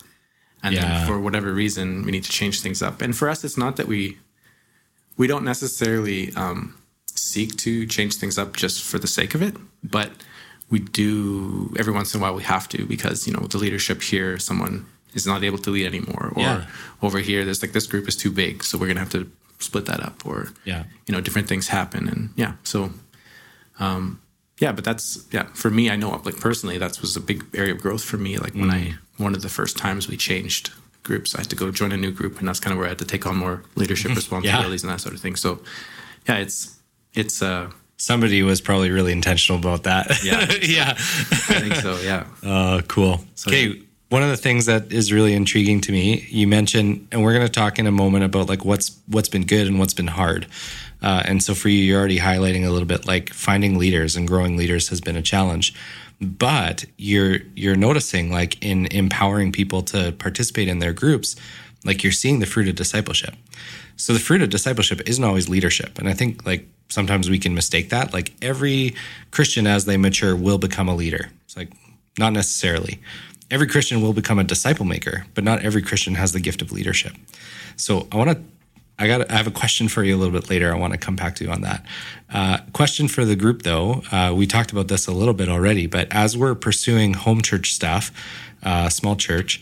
[0.63, 0.83] and Yeah.
[0.83, 3.03] then for whatever reason we need to change things up.
[3.03, 4.19] And for us, it's not that we
[5.17, 6.75] we don't necessarily um,
[7.15, 10.11] seek to change things up just for the sake of it, but
[10.71, 14.03] we do every once in a while we have to because you know the leadership
[14.03, 16.67] here someone is not able to lead anymore or Yeah.
[17.03, 19.87] over here there's like this group is too big so we're gonna have to split
[19.87, 20.85] that up or Yeah.
[21.07, 22.91] you know different things happen and yeah so
[23.79, 24.21] um
[24.61, 27.73] yeah but that's yeah for me i know like personally that was a big area
[27.75, 30.71] of growth for me like when i one of the first times we changed
[31.03, 32.89] groups i had to go join a new group and that's kind of where i
[32.91, 35.61] had to take on more leadership responsibilities and that sort of thing so
[36.29, 36.79] yeah it's
[37.15, 40.23] it's uh Somebody was probably really intentional about that.
[40.23, 40.41] Yeah.
[40.63, 40.91] yeah.
[40.93, 43.21] i think so yeah Uh, cool.
[43.47, 43.83] okay.
[44.09, 47.45] One of the things that is really intriguing to me, you mentioned, and we're going
[47.47, 50.47] to talk in a moment about like what's what's been good and what's been hard.
[51.03, 54.29] Uh, and so for you, you're already highlighting a little bit like finding leaders and
[54.29, 55.75] growing leaders has been a challenge.
[56.21, 61.37] But you're you're noticing like in empowering people to participate in their groups,
[61.85, 63.35] like you're seeing the fruit of discipleship.
[63.97, 65.99] So the fruit of discipleship isn't always leadership.
[65.99, 68.13] And I think like sometimes we can mistake that.
[68.13, 68.95] Like every
[69.31, 71.31] Christian as they mature will become a leader.
[71.45, 71.73] It's like
[72.19, 73.01] not necessarily.
[73.51, 76.73] Every Christian will become a disciple maker, but not every Christian has the gift of
[76.73, 77.13] leadership.
[77.77, 78.43] So I want to
[78.99, 80.73] I got I have a question for you a little bit later.
[80.73, 81.85] I want to come back to you on that.
[82.33, 84.03] Uh, question for the group though.
[84.11, 87.73] Uh, we talked about this a little bit already, but as we're pursuing home church
[87.73, 88.11] stuff,
[88.63, 89.61] uh, small church,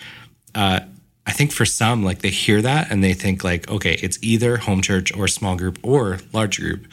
[0.54, 0.80] uh,
[1.26, 4.58] I think for some, like they hear that and they think like, okay, it's either
[4.58, 6.86] home church or small group or large group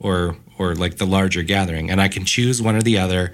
[0.00, 3.32] or or like the larger gathering, and I can choose one or the other,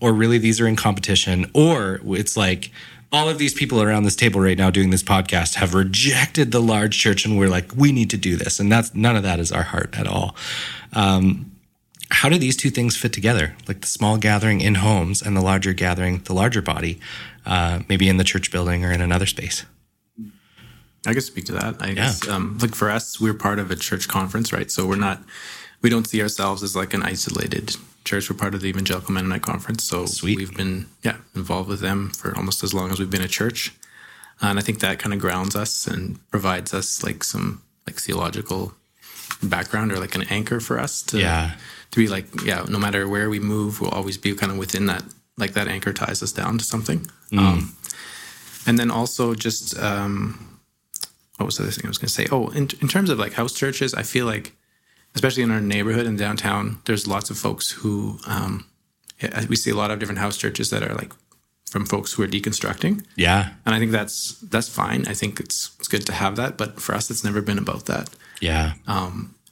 [0.00, 2.70] or really these are in competition, or it's like
[3.12, 6.60] all of these people around this table right now doing this podcast have rejected the
[6.60, 9.38] large church, and we're like, we need to do this, and that's none of that
[9.38, 10.34] is our heart at all.
[10.94, 11.52] Um,
[12.10, 13.54] how do these two things fit together?
[13.68, 17.00] Like the small gathering in homes and the larger gathering, the larger body,
[17.46, 19.64] uh, maybe in the church building or in another space.
[21.06, 21.76] I could speak to that.
[21.80, 24.70] I guess, um, like for us, we're part of a church conference, right?
[24.70, 25.22] So we're not,
[25.80, 28.28] we don't see ourselves as like an isolated church.
[28.30, 29.84] We're part of the Evangelical Mennonite Conference.
[29.84, 30.36] So Sweet.
[30.38, 33.72] we've been, yeah, involved with them for almost as long as we've been a church.
[34.40, 38.74] And I think that kind of grounds us and provides us like some like theological
[39.42, 41.54] background or like an anchor for us to, Yeah.
[41.90, 44.86] to be like, yeah, no matter where we move, we'll always be kind of within
[44.86, 45.04] that,
[45.36, 47.06] like that anchor ties us down to something.
[47.36, 47.74] Um,
[48.66, 50.58] and then also just, um,
[51.36, 52.26] what was the other thing I was going to say?
[52.30, 54.52] Oh, in, in terms of like house churches, I feel like,
[55.14, 58.64] especially in our neighborhood in downtown, there's lots of folks who um,
[59.48, 61.12] we see a lot of different house churches that are like
[61.70, 63.50] from folks who are deconstructing, Yeah.
[63.64, 65.06] and I think that's that's fine.
[65.08, 67.86] I think it's it's good to have that, but for us, it's never been about
[67.86, 68.10] that.
[68.40, 68.72] Yeah.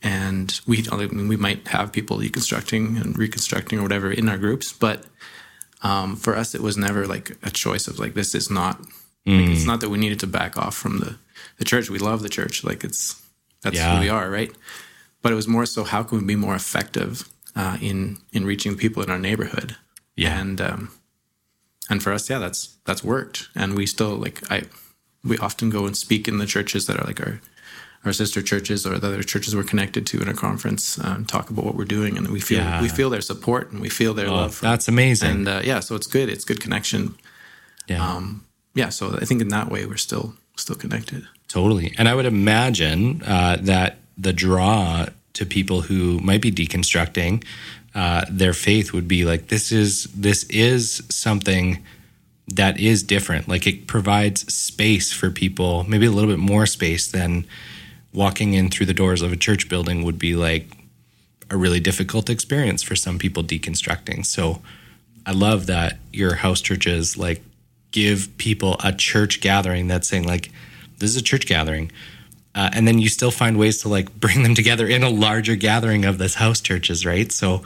[0.03, 4.39] And we I mean, we might have people deconstructing and reconstructing or whatever in our
[4.39, 5.05] groups, but
[5.83, 8.81] um, for us, it was never like a choice of like this is not.
[9.27, 11.19] Like, it's not that we needed to back off from the
[11.59, 11.91] the church.
[11.91, 12.65] We love the church.
[12.65, 13.23] Like it's
[13.63, 13.95] that's Yeah.
[13.95, 14.51] who we are, right?
[15.23, 18.77] But it was more so how can we be more effective uh, in in reaching
[18.77, 19.77] people in our neighborhood?
[20.17, 20.41] Yeah.
[20.41, 20.91] and um,
[21.91, 23.49] and for us, yeah, that's that's worked.
[23.55, 24.63] And we still like I
[25.25, 27.41] we often go and speak in the churches that are like our
[28.07, 31.51] our sister churches or the other churches we're connected to in a conference and talk
[31.51, 32.81] about what we're doing, and we feel Yeah.
[32.83, 34.55] we feel their support and we feel their Oh, love.
[34.55, 35.31] for- that's amazing.
[35.31, 36.29] and uh, yeah, so it's good.
[36.31, 37.15] It's good connection.
[37.89, 38.23] yeah.
[38.75, 41.27] Yeah, so I think in that way we're still still connected.
[41.49, 41.93] Totally.
[41.99, 47.43] And I would imagine uh, that the draw to people who might be deconstructing
[47.95, 51.85] uh, their faith would be like this is this is something
[52.47, 53.49] that is different.
[53.49, 57.47] Like it provides space for people, maybe a little bit more space than
[58.13, 60.69] walking in through the doors of a church building would be like
[61.49, 64.25] a really difficult experience for some people deconstructing.
[64.25, 64.63] So
[65.27, 67.43] I love that your house churches like
[67.91, 70.51] give people a church gathering that's saying like
[70.99, 71.91] this is a church gathering.
[72.55, 75.57] Uh, and then you still find ways to like bring them together in a larger
[75.57, 77.31] gathering of this house churches, right?
[77.31, 77.63] So,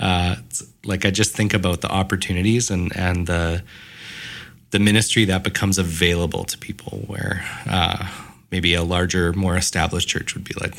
[0.00, 0.36] uh,
[0.84, 3.62] like I just think about the opportunities and and the
[4.70, 8.08] the ministry that becomes available to people, where uh,
[8.50, 10.74] maybe a larger, more established church would be like,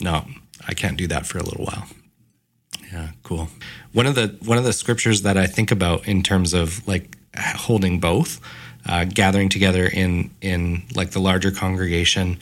[0.00, 0.24] no,
[0.66, 1.86] I can't do that for a little while.
[2.92, 3.48] Yeah, cool.
[3.92, 7.16] One of the one of the scriptures that I think about in terms of like
[7.36, 8.40] holding both,
[8.86, 12.38] uh, gathering together in in like the larger congregation,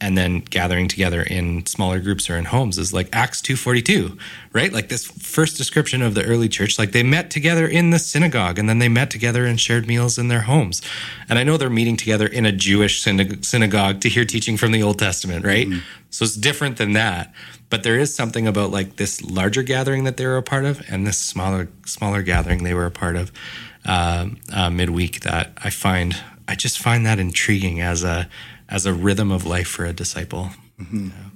[0.00, 3.82] and then gathering together in smaller groups or in homes is like Acts two forty
[3.82, 4.16] two,
[4.52, 4.72] right?
[4.72, 8.58] Like this first description of the early church, like they met together in the synagogue,
[8.58, 10.82] and then they met together and shared meals in their homes.
[11.28, 14.82] And I know they're meeting together in a Jewish synagogue to hear teaching from the
[14.82, 15.66] Old Testament, right?
[15.66, 15.80] Mm-hmm.
[16.10, 17.32] So it's different than that
[17.70, 20.82] but there is something about like this larger gathering that they were a part of
[20.90, 23.32] and this smaller smaller gathering they were a part of
[23.86, 28.28] uh, uh, midweek that I find I just find that intriguing as a
[28.70, 30.50] as a rhythm of life for a disciple.
[30.80, 31.08] Mm-hmm.
[31.08, 31.30] Yeah.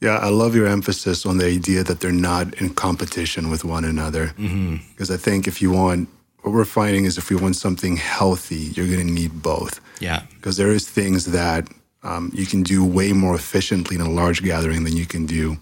[0.00, 0.18] yeah.
[0.18, 4.28] I love your emphasis on the idea that they're not in competition with one another.
[4.38, 4.76] Mm-hmm.
[4.90, 6.08] Because I think if you want,
[6.42, 9.80] what we're finding is if we want something healthy, you're going to need both.
[10.00, 10.22] Yeah.
[10.36, 11.68] Because there is things that
[12.04, 15.58] um, you can do way more efficiently in a large gathering than you can do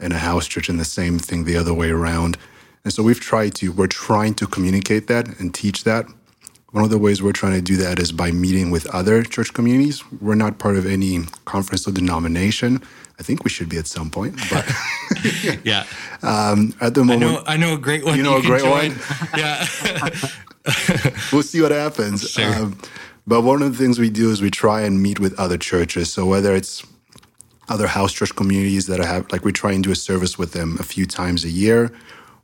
[0.00, 2.36] in a house church, and the same thing the other way around.
[2.84, 6.06] And so we've tried to, we're trying to communicate that and teach that.
[6.76, 9.54] One of the ways we're trying to do that is by meeting with other church
[9.54, 10.04] communities.
[10.20, 12.82] We're not part of any conference or denomination.
[13.18, 14.70] I think we should be at some point, but
[15.64, 15.86] yeah.
[16.22, 18.18] Um, at the moment, I know, I know a great one.
[18.18, 18.90] You know you a great join.
[18.90, 18.98] one.
[19.38, 19.66] yeah.
[21.32, 22.28] we'll see what happens.
[22.28, 22.54] Sure.
[22.54, 22.78] Um,
[23.26, 26.12] but one of the things we do is we try and meet with other churches.
[26.12, 26.86] So whether it's
[27.70, 30.52] other house church communities that I have, like we try and do a service with
[30.52, 31.90] them a few times a year,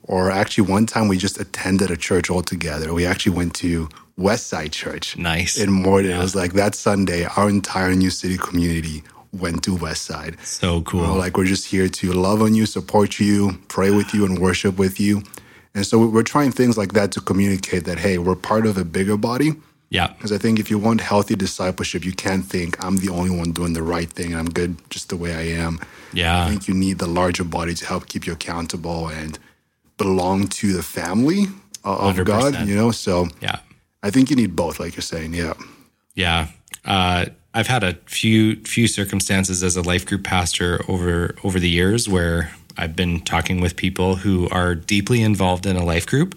[0.04, 2.92] or actually one time we just attended a church altogether.
[2.92, 3.88] We actually went to
[4.18, 5.16] Westside Church.
[5.16, 5.58] Nice.
[5.58, 6.10] In Morden.
[6.10, 6.18] Yeah.
[6.18, 10.44] It was like that Sunday, our entire New City community went to Westside.
[10.44, 11.00] So cool.
[11.00, 14.38] We're like we're just here to love on you, support you, pray with you, and
[14.38, 15.22] worship with you.
[15.74, 18.84] And so we're trying things like that to communicate that, hey, we're part of a
[18.84, 19.52] bigger body
[19.92, 20.06] yeah.
[20.06, 23.52] Because I think if you want healthy discipleship, you can't think I'm the only one
[23.52, 25.80] doing the right thing and I'm good just the way I am.
[26.14, 26.46] Yeah.
[26.46, 29.38] I think you need the larger body to help keep you accountable and
[30.02, 31.44] belong to the family
[31.84, 32.24] of 100%.
[32.24, 32.90] God, you know?
[32.90, 33.58] So yeah.
[34.02, 35.34] I think you need both, like you're saying.
[35.34, 35.54] Yeah.
[36.14, 36.48] Yeah.
[36.84, 41.68] Uh, I've had a few few circumstances as a life group pastor over over the
[41.68, 46.34] years where I've been talking with people who are deeply involved in a life group,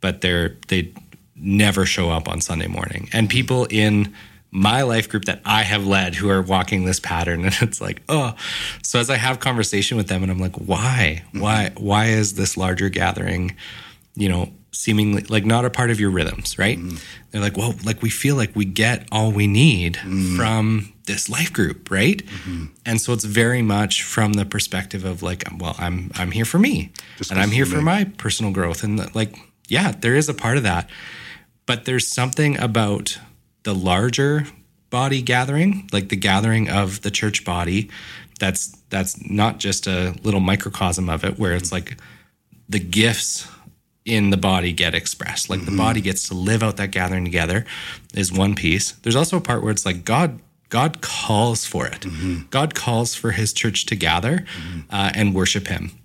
[0.00, 0.92] but they're they
[1.36, 3.08] never show up on Sunday morning.
[3.12, 4.12] And people in
[4.50, 8.02] my life group that I have led who are walking this pattern and it's like,
[8.08, 8.34] oh.
[8.82, 11.22] So as I have conversation with them and I'm like, why?
[11.32, 13.56] Why why is this larger gathering,
[14.14, 16.78] you know, seemingly like not a part of your rhythms, right?
[16.78, 17.04] Mm.
[17.30, 20.36] They're like, well, like we feel like we get all we need mm.
[20.36, 22.24] from this life group, right?
[22.24, 22.66] Mm-hmm.
[22.86, 26.58] And so it's very much from the perspective of like, well, I'm I'm here for
[26.58, 29.36] me, Just and I'm here for my personal growth, and like,
[29.66, 30.88] yeah, there is a part of that.
[31.66, 33.18] But there's something about
[33.62, 34.46] the larger
[34.90, 37.90] body gathering, like the gathering of the church body,
[38.38, 41.98] that's that's not just a little microcosm of it where it's like
[42.68, 43.48] the gifts
[44.04, 45.50] in the body get expressed.
[45.50, 45.72] Like mm-hmm.
[45.72, 47.66] the body gets to live out that gathering together
[48.14, 48.92] is one piece.
[48.92, 50.40] There's also a part where it's like God
[50.70, 52.00] God calls for it.
[52.02, 52.42] Mm-hmm.
[52.50, 54.80] God calls for his church to gather mm-hmm.
[54.90, 55.97] uh, and worship him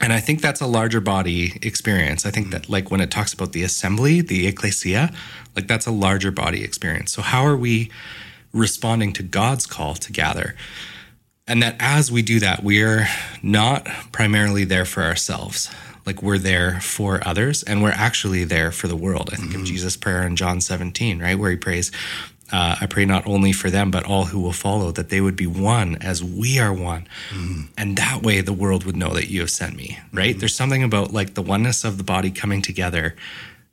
[0.00, 2.26] and I think that's a larger body experience.
[2.26, 5.12] I think that like when it talks about the assembly, the ecclesia,
[5.54, 7.12] like that's a larger body experience.
[7.12, 7.90] So how are we
[8.52, 10.54] responding to God's call to gather?
[11.48, 13.06] And that as we do that, we are
[13.42, 15.70] not primarily there for ourselves.
[16.04, 19.30] Like we're there for others and we're actually there for the world.
[19.32, 19.62] I think mm-hmm.
[19.62, 21.38] of Jesus' prayer in John 17, right?
[21.38, 21.90] Where he prays,
[22.52, 25.36] uh, I pray not only for them, but all who will follow, that they would
[25.36, 27.08] be one as we are one.
[27.30, 27.68] Mm.
[27.76, 30.30] And that way the world would know that you have sent me, right?
[30.30, 30.38] Mm-hmm.
[30.38, 33.16] There's something about like the oneness of the body coming together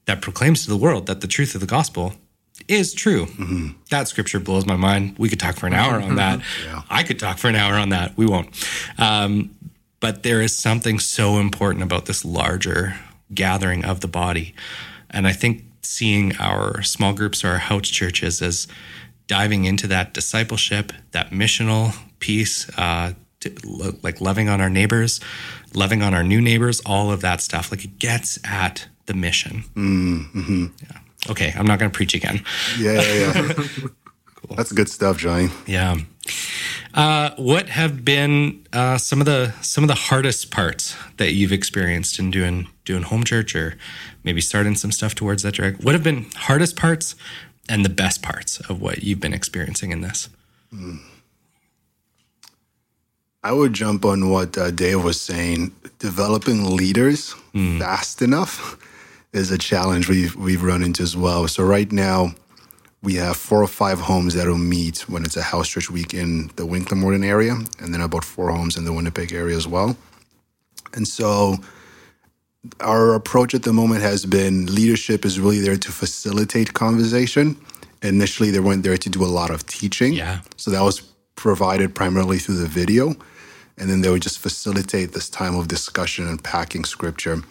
[0.06, 2.14] that proclaims to the world that the truth of the gospel
[2.68, 3.26] is true.
[3.26, 3.70] Mm-hmm.
[3.90, 5.18] That scripture blows my mind.
[5.18, 6.42] We could talk for an hour on that.
[6.66, 6.82] yeah.
[6.90, 8.18] I could talk for an hour on that.
[8.18, 8.68] We won't.
[8.98, 9.56] Um,
[10.00, 12.96] but there is something so important about this larger
[13.34, 14.54] gathering of the body.
[15.10, 18.68] And I think seeing our small groups or our house churches as
[19.28, 23.52] diving into that discipleship, that missional piece, uh, to,
[24.02, 25.20] like loving on our neighbors,
[25.74, 27.72] loving on our new neighbors, all of that stuff.
[27.72, 29.64] Like it gets at the mission.
[29.76, 30.66] Mm-hmm.
[30.82, 31.00] Yeah.
[31.30, 32.44] Okay, I'm not going to preach again.
[32.78, 33.54] Yeah, yeah, yeah.
[34.36, 34.56] cool.
[34.56, 35.50] That's good stuff, Johnny.
[35.66, 35.98] Yeah.
[36.94, 41.52] Uh, what have been uh, some of the some of the hardest parts that you've
[41.52, 43.78] experienced in doing doing home church or
[44.24, 45.84] maybe starting some stuff towards that direction?
[45.84, 47.16] What have been hardest parts
[47.70, 50.30] and the best parts of what you've been experiencing in this?
[50.74, 51.00] Mm.
[53.44, 55.74] I would jump on what uh, Dave was saying.
[56.00, 57.80] Developing leaders mm.
[57.80, 58.78] fast enough
[59.34, 61.48] is a challenge we've we've run into as well.
[61.48, 62.34] So right now
[63.02, 66.14] we have four or five homes that will meet when it's a house church week
[66.14, 69.68] in the Winkler Morden area, and then about four homes in the Winnipeg area as
[69.68, 69.98] well.
[70.94, 71.58] And so
[72.80, 77.58] our approach at the moment has been leadership is really there to facilitate conversation.
[78.02, 80.14] Initially, they weren't there to do a lot of teaching.
[80.14, 80.42] Yeah.
[80.58, 81.02] So that was
[81.36, 83.16] provided primarily through the video.
[83.78, 87.42] And then they would just facilitate this time of discussion and packing scripture.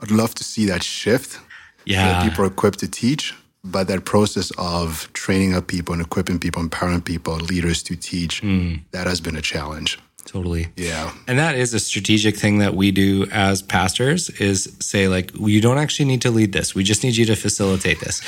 [0.00, 1.40] I'd love to see that shift.
[1.84, 2.06] Yeah.
[2.06, 3.34] That people are equipped to teach,
[3.64, 8.42] but that process of training up people and equipping people, empowering people, leaders to teach,
[8.42, 8.82] mm.
[8.90, 9.98] that has been a challenge.
[10.28, 10.68] Totally.
[10.76, 11.10] Yeah.
[11.26, 15.62] And that is a strategic thing that we do as pastors is say like you
[15.62, 16.74] don't actually need to lead this.
[16.74, 18.20] We just need you to facilitate this.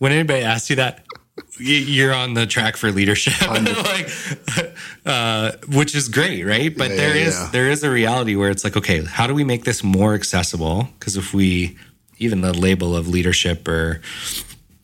[0.00, 1.04] When anybody asks you that,
[1.60, 4.10] you're on the track for leadership, like,
[5.06, 6.76] uh, which is great, right?
[6.76, 7.48] But Yeah, there yeah, is yeah.
[7.52, 10.88] there is a reality where it's like, okay, how do we make this more accessible?
[10.98, 11.76] Because if we
[12.18, 14.00] even the label of leadership or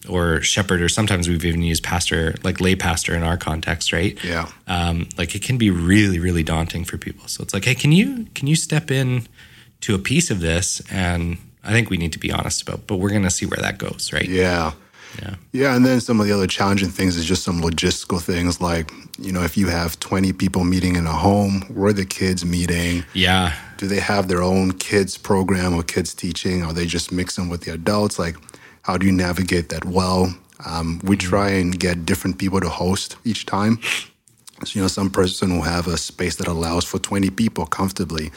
[0.08, 4.18] or shepherd, or sometimes we've even used pastor, like lay pastor in our context, right?
[4.24, 4.48] Yeah.
[4.66, 7.92] um, like it can be really really daunting for people so it's like hey can
[7.92, 9.26] you can you step in
[9.82, 12.96] to a piece of this and i think we need to be honest about but
[12.96, 14.72] we're going to see where that goes right Yeah.
[15.20, 15.34] Yeah.
[15.52, 15.74] Yeah.
[15.74, 19.32] And then some of the other challenging things is just some logistical things like, you
[19.32, 23.04] know, if you have 20 people meeting in a home, where are the kids meeting?
[23.12, 26.62] yeah Do they have their own kids program or kids teaching?
[26.62, 28.20] Are they just mixing with the adults?
[28.20, 28.36] Like,
[28.82, 30.34] how do you navigate that well?
[30.66, 33.78] Um, we try and get different people to host each time.
[34.64, 38.30] So, you know, some person will have a space that allows for 20 people comfortably.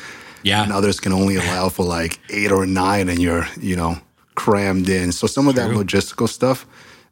[0.43, 3.95] yeah and others can only allow for like eight or nine and you're you know
[4.35, 6.65] crammed in so some of that logistical stuff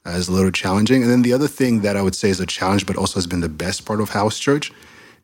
[0.05, 2.39] uh, is a little challenging and then the other thing that i would say is
[2.41, 4.71] a challenge but also has been the best part of house church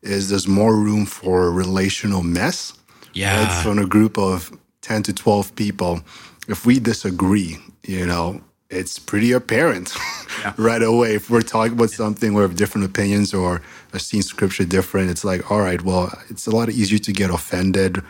[0.02, 2.72] is there's more room for relational mess
[3.12, 3.62] yeah right?
[3.62, 4.50] so in a group of
[4.80, 6.00] 10 to 12 people
[6.48, 8.40] if we disagree you know
[8.70, 9.94] it's pretty apparent
[10.58, 11.14] right away.
[11.14, 13.62] If we're talking about something we have different opinions or
[13.94, 17.30] I've seen scripture different it's like all right well it's a lot easier to get
[17.30, 18.02] offended.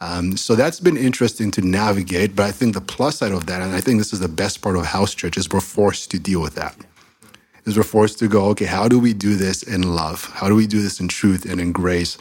[0.00, 3.60] Um, so that's been interesting to navigate but i think the plus side of that
[3.60, 6.20] and i think this is the best part of house church is we're forced to
[6.20, 6.76] deal with that.
[7.64, 10.24] Is we're forced to go okay how do we do this in love?
[10.34, 12.16] How do we do this in truth and in grace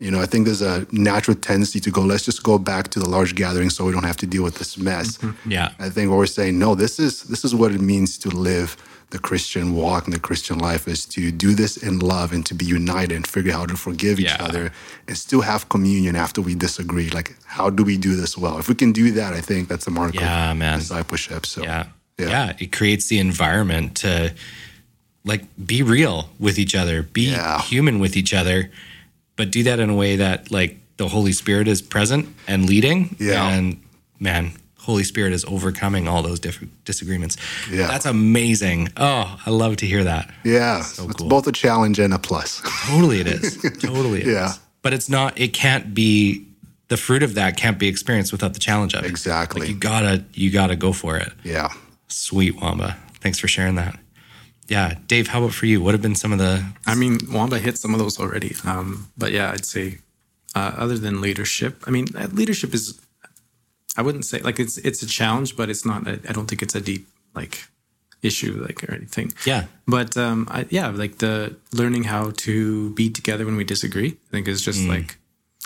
[0.00, 2.98] you know i think there's a natural tendency to go let's just go back to
[3.00, 5.18] the large gathering so we don't have to deal with this mess.
[5.18, 5.50] Mm-hmm.
[5.50, 5.72] Yeah.
[5.78, 8.76] I think what we're saying no this is this is what it means to live
[9.10, 12.54] the christian walk and the christian life is to do this in love and to
[12.54, 14.70] be united and figure out how to forgive each other
[15.08, 17.08] and still have communion after we disagree.
[17.10, 18.58] Like how do we do this well?
[18.58, 20.78] If we can do that i think that's a mark Yeah, of man.
[20.78, 21.86] discipleship so yeah.
[22.18, 22.28] Yeah.
[22.34, 24.34] yeah it creates the environment to
[25.24, 25.42] like
[25.72, 27.60] be real with each other be Yeah.
[27.62, 28.70] human with each other
[29.38, 33.16] but do that in a way that like the holy spirit is present and leading
[33.18, 33.48] Yeah.
[33.48, 33.80] and
[34.20, 37.36] man holy spirit is overcoming all those different disagreements
[37.70, 37.86] Yeah.
[37.86, 41.28] that's amazing oh i love to hear that yeah So it's cool.
[41.28, 44.34] both a challenge and a plus totally it is totally it is.
[44.34, 44.52] Yeah.
[44.82, 46.44] but it's not it can't be
[46.88, 49.60] the fruit of that can't be experienced without the challenge of it Exactly.
[49.60, 51.68] like you gotta you gotta go for it yeah
[52.10, 52.96] Sweet Bomba.
[53.20, 53.98] Thanks for sharing that.
[54.68, 55.80] Yeah, Dave, how about for you?
[55.80, 58.54] What have been some of the I mean, Bomba hit some of those already.
[58.64, 59.98] Um, but yeah, I'd say
[60.54, 63.00] uh, other than leadership, I mean, uh, leadership is,
[63.96, 66.06] I wouldn't say like it's it's a challenge, but it's not.
[66.06, 67.66] I I don't think it's a deep like
[68.22, 69.32] issue like or anything.
[69.46, 69.64] Yeah.
[69.86, 74.30] But um, I, yeah, like the learning how to be together when we disagree, I
[74.30, 75.17] think is just like.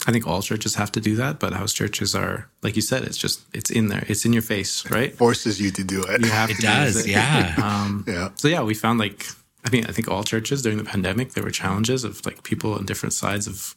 [0.06, 3.04] I think all churches have to do that, but house churches are, like you said,
[3.04, 5.14] it's just it's in there, it's in your face, right?
[5.14, 7.10] forces you to do it You have It to use does, it.
[7.10, 7.54] yeah.
[7.62, 9.26] Um, yeah so yeah, we found like
[9.64, 12.74] I mean I think all churches during the pandemic there were challenges of like people
[12.74, 13.76] on different sides of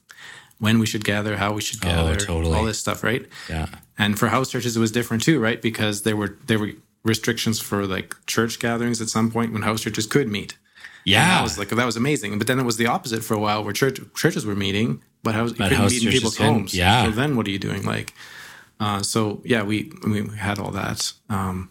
[0.57, 2.55] when we should gather, how we should gather, Oh, totally.
[2.57, 3.25] all this stuff, right?
[3.49, 3.67] Yeah.
[3.97, 5.61] And for house churches it was different too, right?
[5.61, 6.71] Because there were there were
[7.03, 10.57] restrictions for like church gatherings at some point when house churches could meet.
[11.05, 11.43] And that Yeah.
[11.43, 12.37] was like that was amazing.
[12.37, 15.35] But then it was the opposite for a while where church churches were meeting, but
[15.35, 16.73] house you But couldn't meet in people's couldn't, homes.
[16.73, 17.05] yeah.
[17.05, 17.83] So then what are you doing?
[17.83, 18.13] Like
[18.79, 21.13] uh, so yeah, we we had all that.
[21.29, 21.69] Um,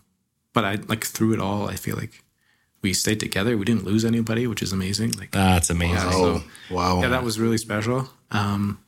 [0.52, 2.22] but I like through it all, I feel like
[2.80, 3.56] we stayed together.
[3.58, 5.12] We didn't lose anybody, which is amazing.
[5.18, 6.10] Like That's amazing.
[6.12, 8.08] oh wow yeah, that was really special.
[8.30, 8.78] Um,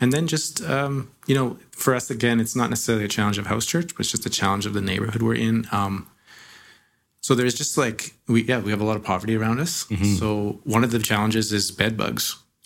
[0.00, 3.46] and then just um, you know, for us again, it's not necessarily a challenge of
[3.46, 5.66] house church, but it's just a challenge of the neighborhood we're in.
[5.72, 6.08] Um,
[7.30, 9.86] so there's just like we yeah we have a lot of poverty around us.
[10.18, 12.24] So one of the challenges is bed bugs.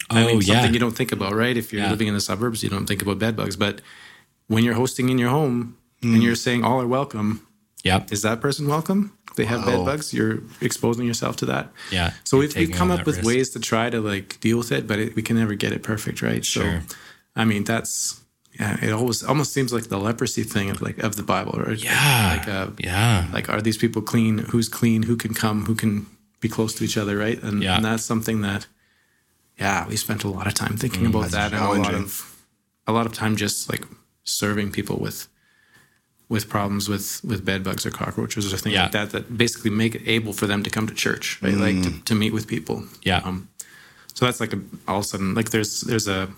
[0.08, 0.54] I Oh, mean, yeah.
[0.54, 1.54] something you don't think about, right?
[1.54, 1.90] If you're Yeah.
[1.90, 3.56] living in the suburbs, you don't think about bed bugs.
[3.56, 3.82] But
[4.46, 7.46] when you're hosting in your home and you're saying all are welcome,
[7.82, 8.10] Yep.
[8.10, 9.12] is that person welcome?
[9.30, 11.70] If they have bed bugs, you're exposing yourself to that.
[11.90, 12.12] Yeah.
[12.24, 13.26] So we've, we've come up with risk.
[13.26, 15.82] ways to try to like deal with it, but it, we can never get it
[15.82, 16.42] perfect, right?
[16.42, 16.80] Sure.
[16.88, 16.96] So,
[17.36, 18.20] I mean, that's
[18.60, 18.76] yeah.
[18.82, 21.78] It always almost seems like the leprosy thing of like of the Bible, right?
[21.82, 22.36] Yeah.
[22.38, 23.26] Like, uh, Yeah.
[23.32, 24.38] like are these people clean?
[24.38, 25.02] Who's clean?
[25.04, 25.64] Who can come?
[25.66, 26.06] Who can
[26.40, 27.42] be close to each other, right?
[27.42, 27.76] And, Yeah.
[27.76, 28.66] and that's something that,
[29.58, 32.30] yeah, we spent a lot of time thinking Mm, about that and a lot of
[32.86, 33.84] a lot of time just like
[34.24, 35.26] serving people with
[36.28, 38.82] with problems with with bed bugs or cockroaches or things Yeah.
[38.84, 41.82] like that that basically make it able for them to come to church right like
[41.82, 43.20] to, to meet with people Yeah.
[43.24, 43.48] um,
[44.14, 46.28] so that's like a, all of a sudden like there's there's a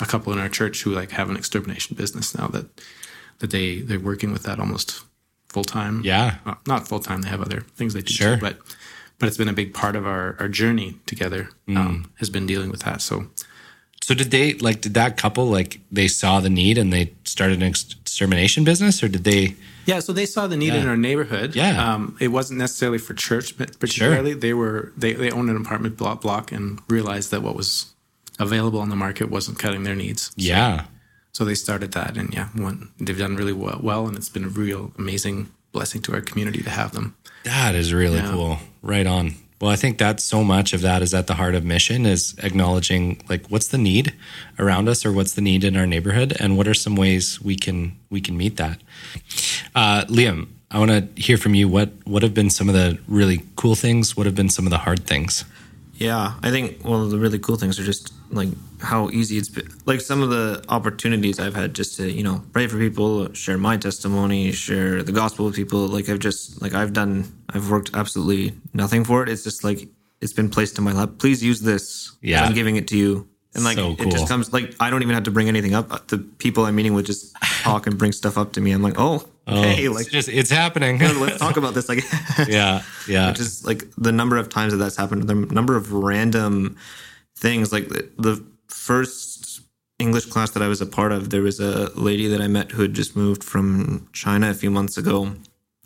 [0.00, 2.66] a couple in our church who like have an extermination business now that
[3.40, 5.02] that they they're working with that almost
[5.48, 6.36] full time Yeah.
[6.46, 8.34] Uh, not full time they have other things they do Sure.
[8.36, 8.58] too, but
[9.18, 11.76] but it's been a big part of our our journey together Mm.
[11.76, 13.26] um, has been dealing with that so
[14.02, 17.62] So did they like did that couple like they saw the need and they started
[17.62, 19.54] an extermination business or did they
[19.86, 20.82] Yeah, so they saw the need Yeah.
[20.82, 21.56] in our neighborhood.
[21.56, 21.74] Yeah.
[21.94, 25.96] um, it wasn't necessarily for church, but particularly they were they they owned an apartment
[25.96, 27.86] block block and realized that what was
[28.38, 30.30] available on the market wasn't cutting their needs.
[30.36, 30.84] Yeah.
[31.32, 34.44] So they started that, and yeah, one, they've done really well, well, and it's been
[34.44, 37.14] a real amazing blessing to our community to have them.
[37.44, 38.30] That is really Yeah.
[38.30, 38.58] cool.
[38.82, 39.34] Right on.
[39.60, 42.34] Well, I think that's so much of that is at the heart of mission is
[42.38, 44.14] acknowledging like what's the need
[44.58, 47.56] around us or what's the need in our neighborhood and what are some ways we
[47.56, 48.80] can we can meet that.
[49.74, 51.68] Uh, Liam, I want to hear from you.
[51.68, 54.16] What what have been some of the really cool things?
[54.16, 55.44] What have been some of the hard things?
[55.96, 58.48] Yeah, I think one of the really cool things are just like
[58.80, 59.68] how easy it's been.
[59.86, 63.58] Like some of the opportunities I've had just to you know pray for people, share
[63.58, 65.86] my testimony, share the gospel with people.
[65.88, 69.28] Like I've just like I've done, I've worked absolutely nothing for it.
[69.28, 69.88] It's just like
[70.20, 71.10] it's been placed in my lap.
[71.18, 72.16] Please use this.
[72.22, 72.44] Yeah.
[72.44, 73.28] I'm giving it to you.
[73.54, 76.08] And like So it just comes like I don't even have to bring anything up.
[76.08, 78.72] The people I'm meeting with just talk and bring stuff up to me.
[78.72, 80.98] I'm like, oh, oh okay, it's like just it's happening.
[80.98, 81.88] let's talk about this.
[81.88, 82.04] Like,
[82.48, 86.76] yeah, yeah, just like the number of times that that's happened, the number of random
[87.38, 87.72] things.
[87.72, 89.60] Like the, the first
[89.98, 92.72] English class that I was a part of, there was a lady that I met
[92.72, 95.34] who had just moved from China a few months ago.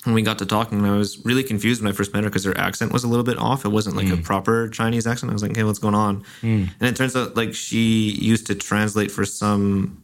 [0.04, 2.28] And we got to talking, and I was really confused when I first met her
[2.28, 3.64] because her accent was a little bit off.
[3.64, 4.24] It wasn't like a mm.
[4.24, 5.30] proper Chinese accent.
[5.30, 6.70] I was like, "Hey, what's going on?" Mm.
[6.80, 10.02] And it turns out like she used to translate for some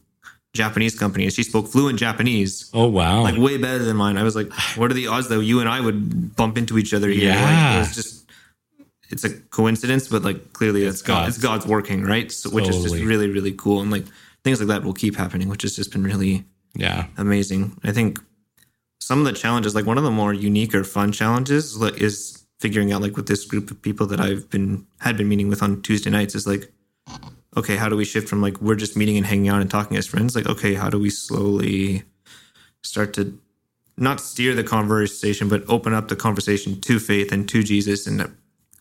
[0.54, 3.22] Japanese company, and she spoke fluent Japanese Oh wow.
[3.22, 4.16] like way better than mine.
[4.16, 6.94] I was like, what are the odds that you and I would bump into each
[6.94, 7.30] other here?
[7.30, 7.76] Like, Yeah.
[7.76, 8.17] it was just,
[9.10, 11.36] it's a coincidence, but like clearly it's, God, God's.
[11.36, 12.30] it's God's working, right?
[12.30, 13.80] So, which is just really, really cool.
[13.80, 14.04] And like
[14.44, 16.44] things like that will keep happening, which has just been really
[16.74, 17.06] yeah.
[17.16, 17.78] amazing.
[17.84, 18.20] I think
[19.00, 22.44] some of the challenges, like one of the more unique or fun challenges, like, is
[22.60, 25.62] figuring out like with this group of people that I've been had been meeting with
[25.62, 26.70] on Tuesday nights is like,
[27.56, 29.96] okay, how do we shift from like we're just meeting and hanging out and talking
[29.96, 32.02] as friends, like okay, how do we slowly
[32.82, 33.38] start to
[33.96, 38.32] not steer the conversation, but open up the conversation to faith and to Jesus, and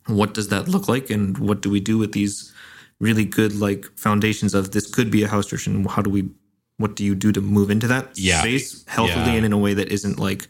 [0.07, 2.51] what does that look like, and what do we do with these
[2.99, 6.29] really good like foundations of this could be a house church, and how do we
[6.77, 8.39] what do you do to move into that Yeah.
[8.41, 9.33] space healthily Yeah.
[9.37, 10.47] and in a way that isn't like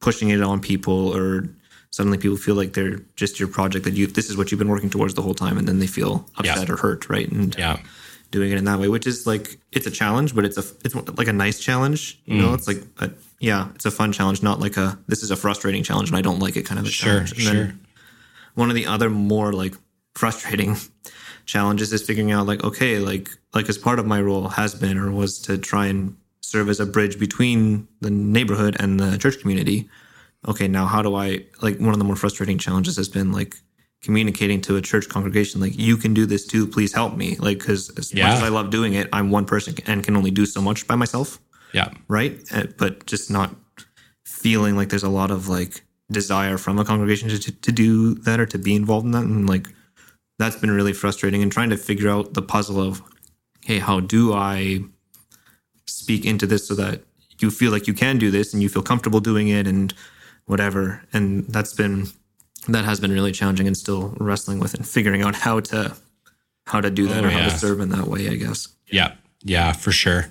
[0.00, 1.48] pushing it on people or
[1.90, 4.68] suddenly people feel like they're just your project that you this is what you've been
[4.68, 7.78] working towards the whole time and then they feel upset or hurt right and Yeah.
[8.30, 10.94] doing it in that way which is like it's a challenge but it's a it's
[10.94, 12.54] like a nice challenge you know mm.
[12.54, 15.82] it's like a, yeah it's a fun challenge not like a this is a frustrating
[15.82, 17.74] challenge and i don't like it kind of a Sure, challenge And then sure.
[18.54, 19.74] One of the other more like
[20.14, 20.76] frustrating
[21.46, 24.96] challenges is figuring out like okay like like as part of my role has been
[24.98, 29.40] or was to try and serve as a bridge between the neighborhood and the church
[29.40, 29.88] community
[30.46, 33.56] okay now how do i like one of the more frustrating challenges has been like
[34.02, 37.58] communicating to a church congregation like you can do this too please help me like
[37.58, 38.26] because as Yeah.
[38.28, 40.86] much as i love doing it i'm one person and can only do so much
[40.86, 41.38] by myself
[41.72, 41.88] Yeah.
[42.08, 42.38] right?
[42.52, 43.50] Uh, But just not
[44.24, 48.40] feeling like there's a lot of like desire from a congregation to, to do that
[48.40, 49.24] or to be involved in that.
[49.24, 49.68] And like
[50.38, 53.02] that's been really frustrating and trying to figure out the puzzle of,
[53.64, 54.80] hey, how do I
[55.86, 57.02] speak into this so that
[57.40, 59.94] you feel like you can do this and you feel comfortable doing it and
[60.46, 61.02] whatever.
[61.12, 62.08] And that's been
[62.68, 65.96] that has been really challenging and still wrestling with and figuring out how to
[66.66, 68.68] how to do that Oh, or how to serve in that way, I guess.
[68.90, 70.26] Yeah, yeah, for sure.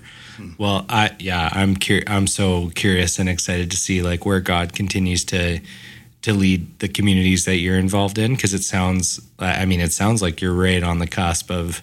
[0.58, 4.72] Well, I yeah, I'm cur- I'm so curious and excited to see like where God
[4.74, 5.60] continues to
[6.22, 10.22] to lead the communities that you're involved in because it sounds I mean it sounds
[10.22, 11.82] like you're right on the cusp of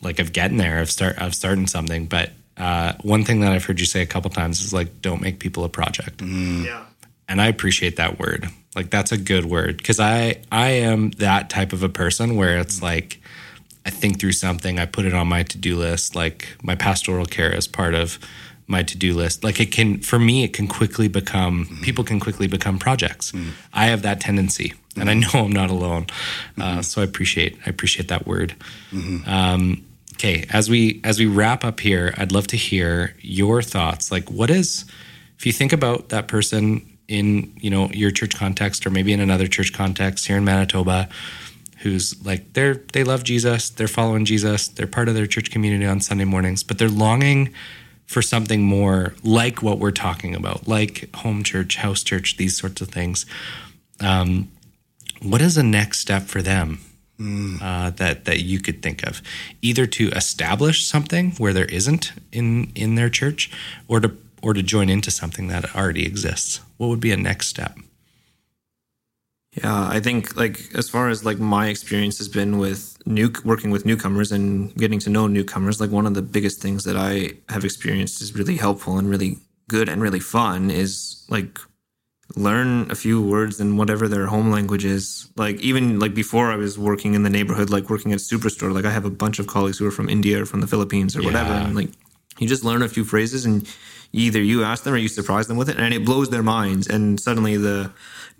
[0.00, 2.06] like of getting there of start of starting something.
[2.06, 5.20] But uh, one thing that I've heard you say a couple times is like don't
[5.20, 6.84] make people a project Yeah.
[7.28, 8.48] and I appreciate that word.
[8.74, 12.58] Like that's a good word because I I am that type of a person where
[12.58, 13.20] it's like
[13.88, 16.14] I think through something, I put it on my to do list.
[16.14, 18.18] Like my pastoral care is part of
[18.66, 19.42] my to do list.
[19.42, 21.80] Like it can for me, it can quickly become mm-hmm.
[21.80, 23.32] people can quickly become projects.
[23.32, 23.52] Mm.
[23.72, 25.38] I have that tendency, and I mm-hmm.
[25.38, 26.06] know I'm not alone.
[26.58, 26.80] Uh, mm-hmm.
[26.82, 28.54] so I appreciate I appreciate that word.
[29.26, 29.86] Um,
[30.16, 34.12] okay, as we as we wrap up here, I'd love to hear your thoughts.
[34.12, 34.84] Like, what is
[35.38, 39.20] if you think about that person in you know your church context or maybe in
[39.20, 41.08] another church context here in Manitoba
[41.78, 45.86] who's like they're they love Jesus, they're following Jesus, they're part of their church community
[45.86, 47.52] on Sunday mornings, but they're longing
[48.06, 52.80] for something more like what we're talking about, like home church, house church, these sorts
[52.80, 53.26] of things.
[54.00, 54.50] Um,
[55.20, 56.80] what is the next step for them
[57.60, 59.20] uh, that that you could think of,
[59.60, 63.50] either to establish something where there isn't in in their church,
[63.88, 66.60] or to or to join into something that already exists?
[66.76, 67.76] What would be a next step?
[69.52, 73.70] Yeah, I think like as far as like my experience has been with new working
[73.70, 77.30] with newcomers and getting to know newcomers, like one of the biggest things that I
[77.48, 79.38] have experienced is really helpful and really
[79.68, 81.58] good and really fun is like
[82.36, 85.30] learn a few words in whatever their home language is.
[85.36, 88.84] Like even like before I was working in the neighborhood, like working at Superstore, like
[88.84, 91.22] I have a bunch of colleagues who are from India or from the Philippines or
[91.22, 91.52] whatever.
[91.52, 91.88] And like
[92.38, 93.66] you just learn a few phrases and
[94.12, 96.86] either you ask them or you surprise them with it and it blows their minds
[96.86, 97.90] and suddenly the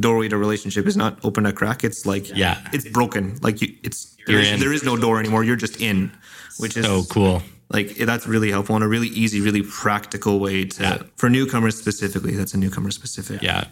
[0.01, 1.85] doorway to relationship is not open a crack.
[1.85, 2.59] It's like Yeah.
[2.73, 3.39] it's broken.
[3.43, 5.45] Like you it's there is, there is no door anymore.
[5.45, 6.13] You're just in.
[6.59, 7.43] Which is So cool.
[7.71, 11.03] like that's really helpful and a really easy, really practical way to Yeah.
[11.17, 12.35] for newcomers specifically.
[12.37, 13.43] That's a newcomer specific.
[13.43, 13.65] Yeah.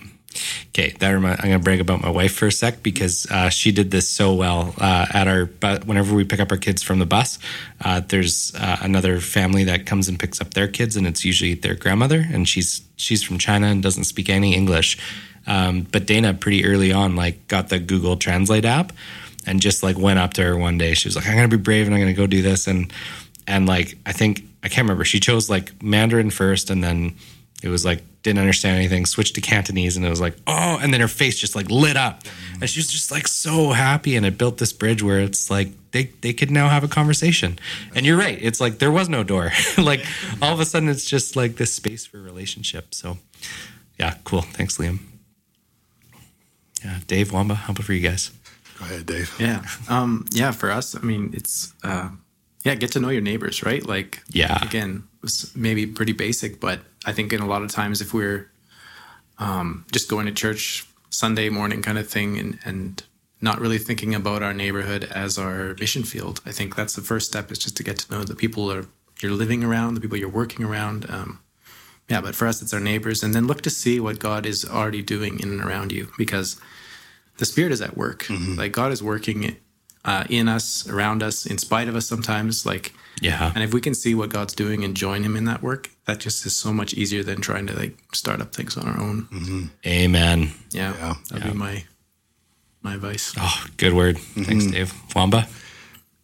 [0.68, 3.48] Okay, that remind, I'm going to brag about my wife for a sec because uh,
[3.48, 5.46] she did this so well uh, at our.
[5.46, 7.38] But whenever we pick up our kids from the bus,
[7.82, 11.54] uh, there's uh, another family that comes and picks up their kids, and it's usually
[11.54, 14.98] their grandmother, and she's she's from China and doesn't speak any English.
[15.46, 18.92] Um, but Dana, pretty early on, like got the Google Translate app,
[19.46, 20.94] and just like went up to her one day.
[20.94, 22.92] She was like, "I'm to be brave and I'm to go do this," and
[23.46, 25.04] and like I think I can't remember.
[25.04, 27.14] She chose like Mandarin first, and then
[27.62, 29.06] it was like didn't understand anything.
[29.06, 31.96] Switched to Cantonese, and it was like oh, and then her face just like lit
[31.96, 32.22] up,
[32.60, 34.16] and she was just like so happy.
[34.16, 37.58] And it built this bridge where it's like they they could now have a conversation.
[37.94, 39.52] And you're right, it's like there was no door.
[39.78, 40.04] like
[40.42, 42.94] all of a sudden, it's just like this space for relationship.
[42.94, 43.18] So
[43.98, 44.42] yeah, cool.
[44.42, 44.98] Thanks, Liam.
[46.86, 48.30] Yeah, Dave Bomba, how about for you guys?
[48.78, 49.34] Go ahead, Dave.
[49.40, 49.64] Yeah.
[49.88, 52.10] Um, yeah, for us, I mean, it's uh,
[52.64, 53.84] yeah, get to know your neighbors, right?
[53.84, 54.64] Like Yeah.
[54.64, 58.50] again, it's maybe pretty basic, but I think in a lot of times if we're
[59.38, 63.02] um, just going to church Sunday morning kind of thing and and
[63.40, 67.26] not really thinking about our neighborhood as our mission field, I think that's the first
[67.26, 68.86] step is just to get to know the people are
[69.20, 71.06] you're living around, the people you're working around.
[71.10, 71.40] Um,
[72.08, 74.64] yeah, but for us, it's our neighbors, and then look to see what God is
[74.64, 76.56] already doing in and around you, because
[77.38, 78.26] the Spirit is at work.
[78.30, 79.56] Like God is working
[80.04, 82.64] uh, in us, around us, in spite of us sometimes.
[82.64, 83.50] Like, Yeah.
[83.54, 86.20] and if we can see what God's doing and join Him in that work, that
[86.20, 89.70] just is so much easier than trying to like start up things on our own.
[89.86, 90.50] Amen.
[90.70, 91.14] Yeah, Yeah.
[91.30, 91.84] that'd be my
[92.82, 93.34] my advice.
[93.36, 94.18] Oh, good word.
[94.18, 94.92] Thanks, Dave.
[95.14, 95.48] Wamba.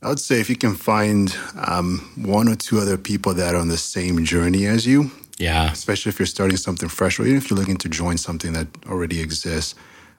[0.00, 3.60] I would say if you can find um, one or two other people that are
[3.60, 5.72] on the same journey as you, Yeah.
[5.72, 8.66] especially if you're starting something fresh or even if you're looking to join something that
[8.86, 9.74] already exists.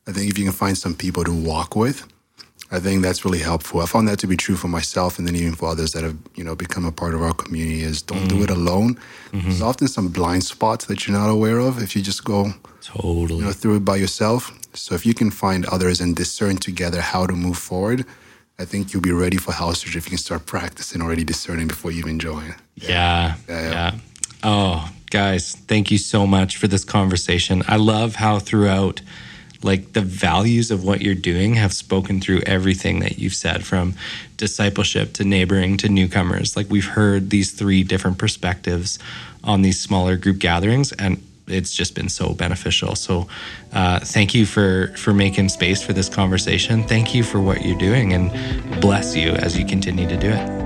[0.08, 2.06] I think if you can find some people to walk with,
[2.72, 3.82] I think that's really helpful.
[3.82, 6.18] I found that to be true for myself and then even for others that have,
[6.36, 8.56] you know, become a part of our community is don't do it mm.
[8.56, 8.96] alone.
[9.32, 9.50] Mm-hmm.
[9.50, 12.52] There's often some blind spots that you're not aware of if you just go
[12.82, 13.40] Totally.
[13.40, 14.52] you know, through it by yourself.
[14.74, 18.06] So if you can find others and discern together how to move forward,
[18.58, 21.68] I think you'll be ready for house church if you can start practicing already discerning
[21.68, 22.56] before you even join.
[22.76, 23.72] Yeah, Yeah, yeah.
[23.72, 23.92] yeah.
[24.44, 27.64] Oh, guys, thank you so much for this conversation.
[27.68, 29.02] I love how throughout
[29.64, 33.94] like the values of what you're doing have spoken through everything that you've said from
[34.38, 36.56] discipleship to neighboring to newcomers.
[36.56, 39.00] Like we've heard these three different perspectives
[39.44, 42.96] on these smaller group gatherings and it's just been so beneficial.
[42.96, 43.28] So,
[43.74, 46.84] uh, thank you for for making space for this conversation.
[46.84, 50.63] Thank you for what you're doing, and bless you as you continue to do it.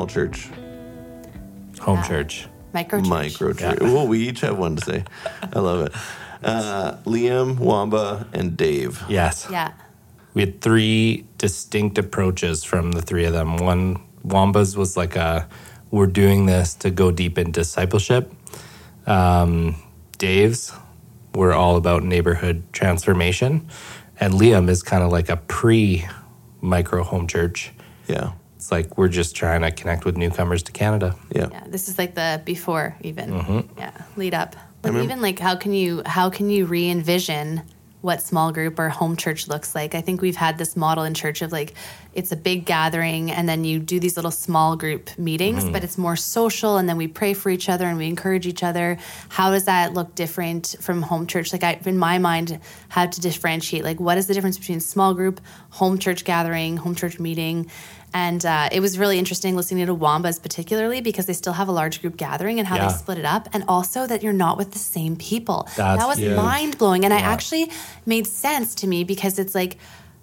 [0.00, 0.48] Small church,
[1.80, 2.08] Home Yeah.
[2.08, 2.48] church.
[2.72, 3.08] Micro church.
[3.08, 3.80] micro church.
[3.82, 5.04] Well, we each have one to say.
[5.54, 5.92] I love it.
[6.42, 9.02] Uh, Liam, Bomba, and Dave.
[9.10, 9.46] Yes.
[9.50, 9.72] Yeah.
[10.32, 13.58] We had three distinct approaches from the three of them.
[13.58, 15.46] One, Bomba's was like a,
[15.90, 18.32] we're doing this to go deep in discipleship.
[19.06, 19.74] Um,
[20.16, 20.72] Dave's,
[21.34, 23.68] we're all about neighborhood transformation.
[24.18, 26.06] And Liam is kind of like a pre
[26.62, 27.72] micro home church.
[28.08, 31.16] Yeah, It's like we're just trying to connect with newcomers to Canada.
[31.34, 31.48] yeah.
[31.50, 31.64] Yeah.
[31.66, 33.30] This is like the before even.
[33.30, 33.78] Mm-hmm.
[33.78, 33.92] Yeah.
[34.16, 34.54] Lead up.
[34.84, 37.62] Like even like how can you how can you re envision
[38.02, 39.94] what small group or home church looks like?
[39.94, 41.72] I think we've had this model in church of like
[42.12, 45.72] it's a big gathering and then you do these little small group meetings, Mm-hmm.
[45.72, 48.62] but it's more social and then we pray for each other and we encourage each
[48.62, 48.98] other.
[49.28, 51.52] How does that look different from home church?
[51.52, 52.58] Like I in my mind
[52.88, 55.40] had to differentiate like what is the difference between small group,
[55.70, 57.70] home church gathering, home church meeting?
[58.12, 61.72] And uh, it was really interesting listening to Bombas, particularly because they still have a
[61.72, 62.88] large group gathering and how Yeah.
[62.88, 63.48] they split it up.
[63.52, 65.68] And also that you're not with the same people.
[65.76, 67.04] That's that was mind blowing.
[67.04, 67.70] And I actually
[68.06, 69.78] made sense to me because it's like,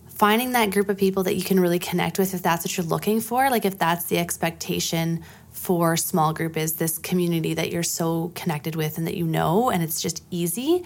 [0.09, 2.85] finding that group of people that you can really connect with if that's what you're
[2.87, 5.23] looking for like if that's the expectation
[5.67, 9.69] for small group is this community that you're so connected with and that you know
[9.69, 10.81] and it's just easy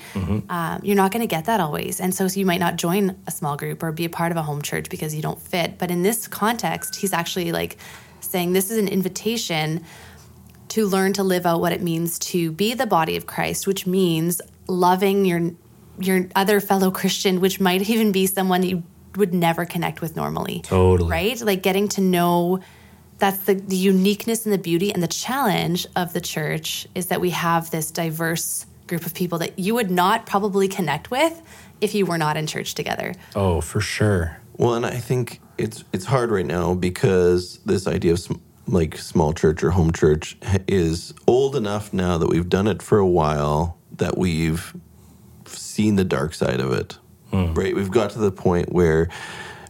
[0.49, 3.31] um, you're not going to get that always and so you might not join a
[3.31, 5.91] small group or be a part of a home church because you don't fit but
[5.91, 7.77] in this context he's actually like
[8.21, 9.85] saying this is an invitation
[10.69, 13.85] to learn to live out what it means to be the body of Christ, which
[13.85, 15.51] means loving your
[15.99, 18.81] your other fellow Christian, which might even be someone you
[19.17, 20.61] would never connect with normally.
[20.61, 21.11] Totally.
[21.11, 21.41] Right?
[21.41, 22.61] Like getting to know
[23.21, 27.21] that's the, the uniqueness and the beauty and the challenge of the church is that
[27.21, 31.39] we have this diverse group of people that you would not probably connect with
[31.79, 33.13] if you were not in church together.
[33.35, 34.37] Oh, for sure.
[34.57, 38.33] Well, and I think it's it's hard right now because this idea of sm-
[38.65, 40.35] like small church or home church
[40.67, 44.75] is old enough now that we've done it for a while that we've
[45.45, 46.97] seen the dark side of it.
[47.29, 47.53] Hmm.
[47.53, 47.75] Right?
[47.75, 49.09] We've got to the point where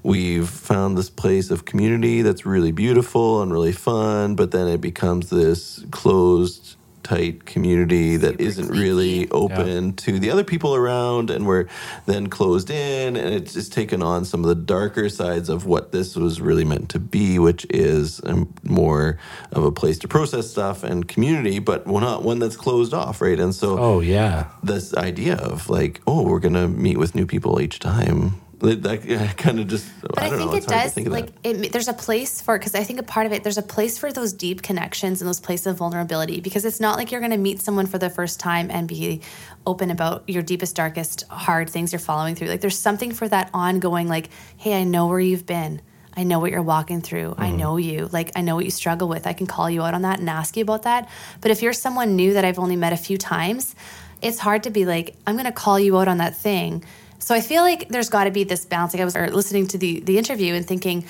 [0.03, 4.81] we've found this place of community that's really beautiful and really fun, but then it
[4.81, 11.47] becomes this closed tight community that isn't really open to the other people around and
[11.47, 11.65] we're
[12.05, 15.91] then closed in and it's just taken on some of the darker sides of what
[15.91, 19.17] this was really meant to be which is um, more
[19.51, 23.19] of a place to process stuff and community but we're not one that's closed off
[23.19, 24.49] right and so Oh, yeah.
[24.61, 28.39] this idea of like, oh, we're gonna meet with new people each time.
[28.61, 29.89] That, kind of just.
[30.01, 30.57] But I I, think know.
[30.57, 30.93] it does.
[30.93, 33.43] think Like, it, there's a place for because I think a part of it.
[33.43, 36.97] There's a place for those deep connections and those places of vulnerability because it's not
[36.97, 39.21] like you're going to meet someone for the first time and be
[39.65, 42.49] open about your deepest, darkest, hard things you're following through.
[42.49, 44.07] Like, there's something for that ongoing.
[44.07, 45.81] Like, hey, I know where you've been.
[46.15, 47.35] I know what you're walking through.
[47.37, 47.57] I mm-hmm.
[47.57, 48.09] know you.
[48.11, 49.25] Like, I know what you struggle with.
[49.25, 51.09] I can call you out on that and ask you about that.
[51.39, 53.75] But if you're someone new that I've only met a few times,
[54.21, 56.83] it's hard to be like, I'm going to call you out on that thing.
[57.21, 58.93] So I feel like there's got to be this balance.
[58.93, 61.05] Like I was listening to the the interview and thinking,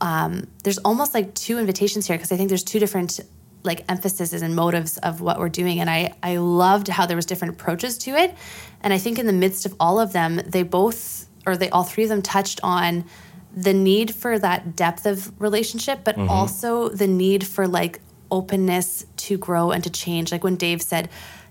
[0.00, 3.20] um, there's almost like two invitations here because I think there's two different
[3.62, 5.80] like emphases and motives of what we're doing.
[5.80, 8.34] And I I loved how there was different approaches to it.
[8.80, 11.84] And I think in the midst of all of them, they both or they all
[11.84, 13.04] three of them touched on
[13.52, 19.36] the need for that depth of relationship, but also the need for like openness to
[19.36, 20.30] grow and to change.
[20.30, 21.08] Like when Dave said,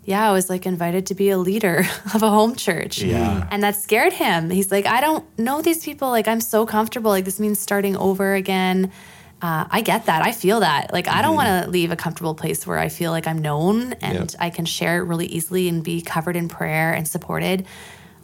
[0.09, 1.85] yeah, I was like invited to be a leader
[2.15, 2.99] of a home church.
[2.99, 3.47] Yeah.
[3.51, 4.49] And that scared him.
[4.49, 6.09] He's like, I don't know these people.
[6.09, 7.11] Like, I'm so comfortable.
[7.11, 8.91] Like, this means starting over again.
[9.39, 10.23] Uh, I get that.
[10.23, 10.91] I feel that.
[10.91, 13.93] Like, I don't want to leave a comfortable place where I feel like I'm known
[14.01, 17.67] and I can share it really easily and be covered in prayer and supported.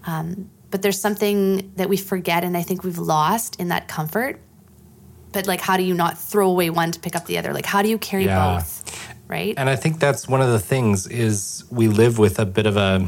[0.08, 4.42] Um, but there's something that we forget and I think we've lost in that comfort.
[5.34, 7.54] But, like, how do you not throw away one to pick up the other?
[7.54, 8.56] Like, how do you carry Yeah.
[8.56, 9.14] both?
[9.28, 9.56] Right?
[9.58, 12.78] And I think that's one of the things is we live with a bit of
[12.78, 13.08] a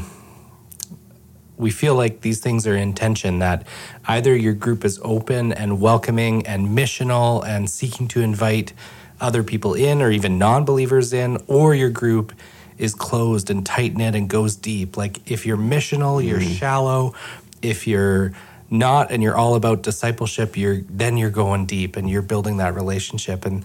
[1.58, 3.66] we feel like these things are in tension that
[4.06, 8.72] either your group is open and welcoming and missional and seeking to invite
[9.20, 12.32] other people in or even non-believers in or your group
[12.78, 14.96] is closed and tight knit and goes deep.
[14.96, 16.56] Like if you're missional you're mm.
[16.56, 17.14] shallow.
[17.60, 18.32] If you're
[18.70, 22.74] not and you're all about discipleship you're then you're going deep and you're building that
[22.74, 23.44] relationship.
[23.44, 23.64] And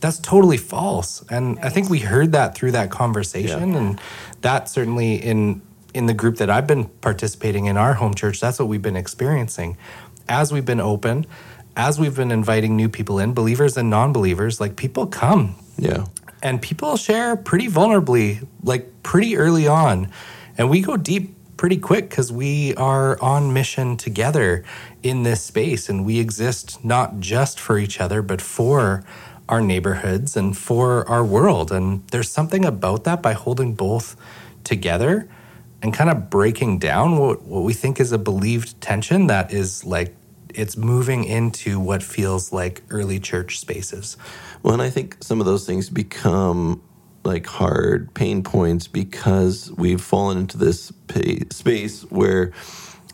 [0.00, 1.24] that's totally false.
[1.30, 4.00] And i think we heard that through that conversation and
[4.42, 5.62] that certainly in
[5.94, 8.96] in the group that i've been participating in our home church that's what we've been
[8.96, 9.76] experiencing.
[10.28, 11.26] As we've been open
[11.76, 15.56] as we've been inviting new people in believers and non-believers like people come.
[15.76, 16.06] Yeah.
[16.42, 20.10] and people share pretty vulnerably, like pretty early on.
[20.56, 24.64] And we go deep pretty quick because we are on mission together
[25.02, 25.88] in this space.
[25.88, 29.02] And we exist not just for each other, but for
[29.48, 31.70] our neighborhoods and for our world.
[31.70, 34.16] And there's something about that by holding both
[34.64, 35.28] together
[35.82, 39.84] and kind of breaking down what, what we think is a believed tension that is
[39.84, 40.14] like
[40.54, 44.16] it's moving into what feels like early church spaces.
[44.62, 46.82] Well, and I think some of those things become
[47.24, 52.52] like hard pain points because we've fallen into this pa- space where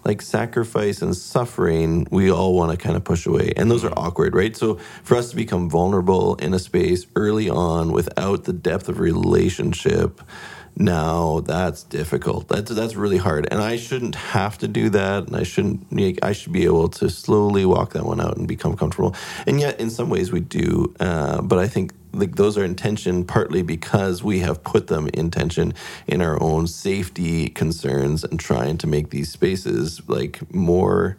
[0.05, 3.53] like sacrifice and suffering we all want to kind of push away.
[3.57, 4.57] And those are awkward right?
[4.57, 9.01] So for us to become vulnerable in a space early on without the depth of
[9.01, 10.21] relationship
[10.77, 12.49] now that's difficult.
[12.49, 13.47] That's that's really hard.
[13.51, 15.87] And i shouldn't have to do that and i shouldn't
[16.23, 19.15] i should be able to slowly walk that one out and become comfortable.
[19.47, 22.75] And yet in some ways we do uh, but i think like those are in
[22.75, 25.75] tension partly because we have put them in tension
[26.07, 31.17] in our own safety concerns and trying to make these spaces like more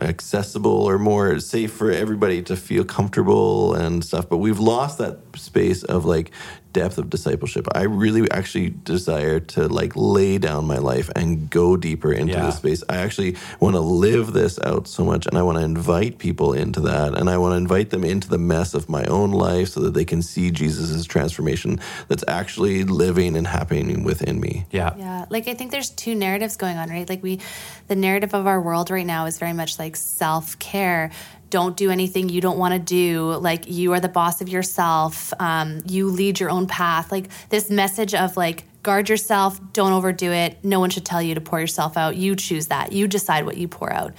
[0.00, 4.28] accessible or more safe for everybody to feel comfortable and stuff.
[4.28, 6.30] But we've lost that space of like
[6.72, 7.66] depth of discipleship.
[7.74, 12.46] I really actually desire to like lay down my life and go deeper into Yeah.
[12.46, 12.82] this space.
[12.88, 16.52] I actually want to live this out so much and I want to invite people
[16.52, 19.68] into that and I want to invite them into the mess of my own life
[19.70, 24.66] so that they can see Jesus' transformation that's actually living and happening within me.
[24.70, 24.94] Yeah.
[24.96, 27.08] Yeah, like I think there's two narratives going on, right?
[27.08, 27.40] Like we,
[27.88, 31.10] the narrative of our world right now is very much like self care.
[31.50, 33.32] Don't do anything you don't want to do.
[33.36, 35.32] Like you are the boss of yourself.
[35.40, 37.10] Um, you lead your own path.
[37.10, 40.62] Like this message of like guard yourself, don't overdo it.
[40.62, 42.16] No one should tell you to pour yourself out.
[42.16, 42.92] You choose that.
[42.92, 44.12] You decide what you pour out.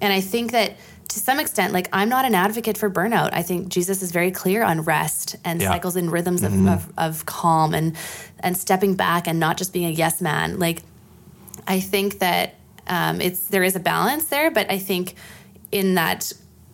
[0.00, 0.76] And I think that
[1.08, 3.30] to some extent, like I'm not an advocate for burnout.
[3.32, 5.68] I think Jesus is very clear on rest and Yeah.
[5.70, 7.96] cycles and rhythms of, of, of calm and
[8.38, 10.58] and stepping back and not just being a yes man.
[10.60, 10.82] Like
[11.66, 12.54] I think that
[12.86, 15.14] um, it's there is a balance there, but I think
[15.72, 16.32] in that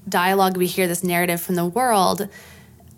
[0.09, 2.28] dialogue we hear this narrative from the world.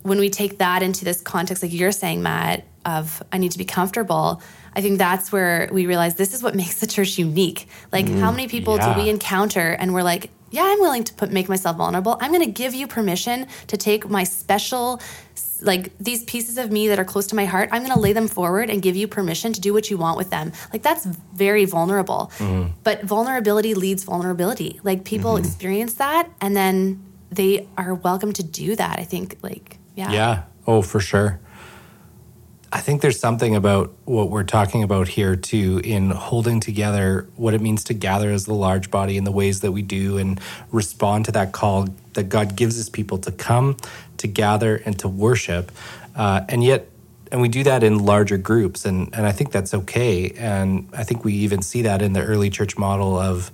[0.03, 3.57] When we take that into this context, like you're saying, Matt, of I need to
[3.57, 4.41] be comfortable.
[4.73, 7.67] I think that's where we realize this is what makes the church unique.
[7.91, 8.93] Like, mm, how many people yeah.
[8.93, 12.17] do we encounter and we're like, yeah, I'm willing to put make myself vulnerable.
[12.19, 14.99] I'm going to give you permission to take my special
[15.61, 18.13] like these pieces of me that are close to my heart, I'm going to lay
[18.13, 20.51] them forward and give you permission to do what you want with them.
[20.71, 22.31] Like that's very vulnerable.
[22.37, 22.73] Mm-hmm.
[22.83, 24.79] But vulnerability leads vulnerability.
[24.83, 25.45] Like people mm-hmm.
[25.45, 28.99] experience that and then they are welcome to do that.
[28.99, 30.11] I think like yeah.
[30.11, 30.43] Yeah.
[30.65, 31.39] Oh, for sure.
[32.71, 37.55] I think there's something about what we're talking about here too in holding together what
[37.55, 40.39] it means to gather as the large body in the ways that we do and
[40.71, 41.87] respond to that call
[42.19, 43.77] that God gives his people to come,
[44.17, 45.71] to gather, and to worship.
[46.15, 46.89] Uh, and yet,
[47.31, 50.31] and we do that in larger groups, and, and I think that's okay.
[50.31, 53.51] And I think we even see that in the early church model of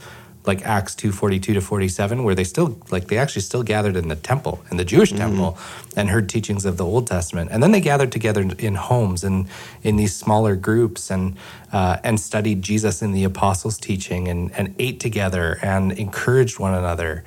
[0.47, 4.15] like Acts 242 to 47 where they still like they actually still gathered in the
[4.15, 5.57] temple in the Jewish temple
[5.95, 9.47] and heard teachings of the Old Testament and then they gathered together in homes and
[9.81, 11.35] in these smaller groups and
[11.71, 16.73] uh, and studied Jesus and the apostles teaching and and ate together and encouraged one
[16.73, 17.23] another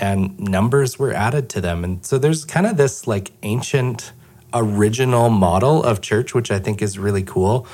[0.00, 1.84] and numbers were added to them.
[1.84, 4.12] And so there's kind of this like ancient
[4.52, 7.66] original model of church which I think is really cool.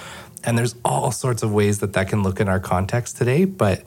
[0.45, 3.83] And there's all sorts of ways that that can look in our context today but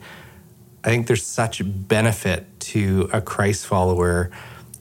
[0.82, 4.30] I think there's such benefit to a Christ follower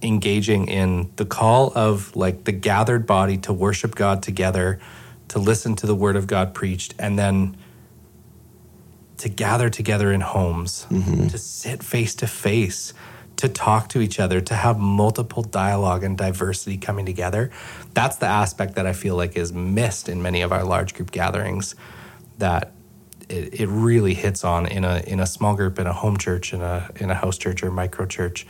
[0.02, 4.80] engaging in the call of like the gathered body to worship God together,
[5.30, 7.58] to listen to the word of God preached, and then
[9.18, 11.28] to gather together in homes, mm-hmm.
[11.28, 12.94] to sit face to face,
[13.40, 17.50] to talk to each other, to have multiple dialogue and diversity coming together.
[17.94, 21.12] That's the aspect that I feel like is missed in many of our large group
[21.12, 21.74] gatherings
[22.38, 22.74] that
[23.30, 26.54] it, it really hits on in a in a small group in a home church
[26.54, 28.46] in a in a house church or micro church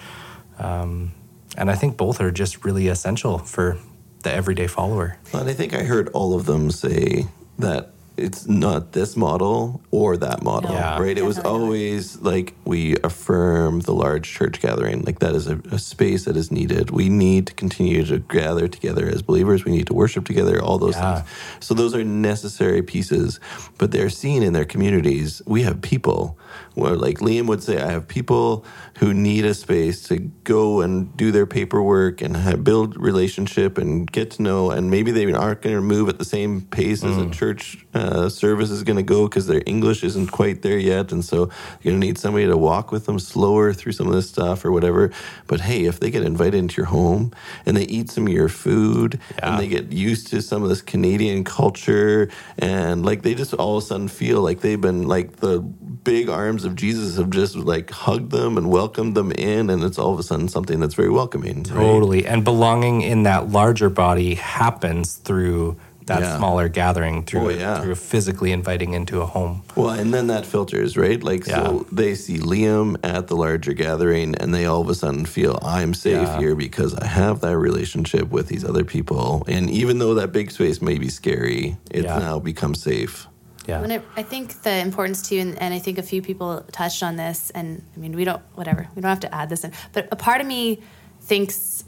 [0.58, 1.12] um,
[1.56, 3.78] and I think both are just really essential for
[4.24, 7.28] the everyday follower And I think I heard all of them say
[7.60, 11.00] that it's not this model or that model, Yeah.
[11.00, 11.18] right?
[11.18, 11.64] It was definitely not.
[11.66, 15.02] always like we affirm the large church gathering.
[15.04, 16.92] Like that is a, a space that is needed.
[16.92, 19.66] We need to continue to gather together as believers.
[19.66, 21.22] We need to worship together, all those Yeah.
[21.22, 21.30] things.
[21.60, 23.40] So those are necessary pieces,
[23.78, 25.42] but they're seen in their communities.
[25.46, 26.38] We have people
[26.76, 28.66] where like Liam would say, I have people
[29.00, 34.10] who need a space to go and do their paperwork and have, build relationship and
[34.12, 37.18] get to know, and maybe they aren't going to move at the same pace as
[37.18, 40.80] a church uh, Uh, service is going to go because their English isn't quite there
[40.80, 41.38] yet, and so
[41.82, 44.66] you're going to need somebody to walk with them slower through some of this stuff
[44.66, 45.12] or whatever.
[45.48, 47.32] But hey, if they get invited into your home
[47.66, 49.52] and they eat some of your food Yeah.
[49.52, 53.78] and they get used to some of this Canadian culture and like they just all
[53.78, 57.56] of a sudden feel like they've been like the big arms of Jesus have just
[57.56, 60.96] like hugged them and welcomed them in and it's all of a sudden something that's
[60.96, 61.58] very welcoming.
[61.64, 61.66] right?
[61.76, 65.78] totally and belonging in that larger body happens through
[66.10, 66.38] that Yeah.
[66.38, 67.82] smaller gathering through Oh, yeah.
[67.82, 71.24] through physically inviting into a home Well, and then that filters, right?
[71.24, 71.64] Like, Yeah.
[71.64, 75.58] so they see Liam at the larger gathering and they all of a sudden feel
[75.62, 76.40] I'm safe Yeah.
[76.40, 79.44] here because I have that relationship with these other people.
[79.48, 82.20] And even though that big space may be scary, it's Yeah.
[82.20, 83.28] now become safe.
[83.68, 86.66] yeah When it, I think the importance too, and, and I think a few people
[86.72, 89.64] touched on this, and I mean, we don't, whatever, we don't have to add this
[89.64, 90.80] in, but a part of me
[91.22, 91.84] thinks,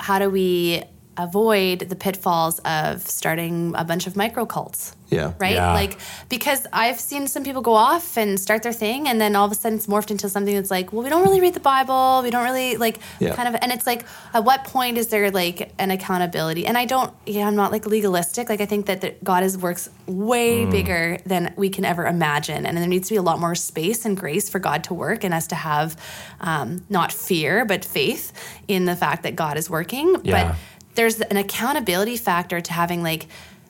[0.00, 0.82] how do we
[1.16, 4.96] avoid the pitfalls of starting a bunch of micro cults.
[5.10, 5.34] Yeah.
[5.38, 5.56] Right?
[5.56, 5.74] Yeah.
[5.74, 5.98] Like,
[6.30, 9.52] because I've seen some people go off and start their thing, and then all of
[9.52, 12.22] a sudden it's morphed into something that's like, well, we don't really read the Bible.
[12.22, 13.34] We don't really, like, Yeah.
[13.34, 16.64] kind of, and it's like, at what point is there, like, an accountability?
[16.64, 18.48] And I don't, yeah, I'm not, like, legalistic.
[18.48, 22.64] Like, I think that the, God is works way bigger than we can ever imagine.
[22.64, 25.24] And there needs to be a lot more space and grace for God to work
[25.24, 25.94] and us to have
[26.40, 28.32] um, not fear, but faith
[28.66, 30.16] in the fact that God is working.
[30.24, 30.48] Yeah.
[30.48, 30.56] But
[30.94, 33.26] there's an accountability factor to having like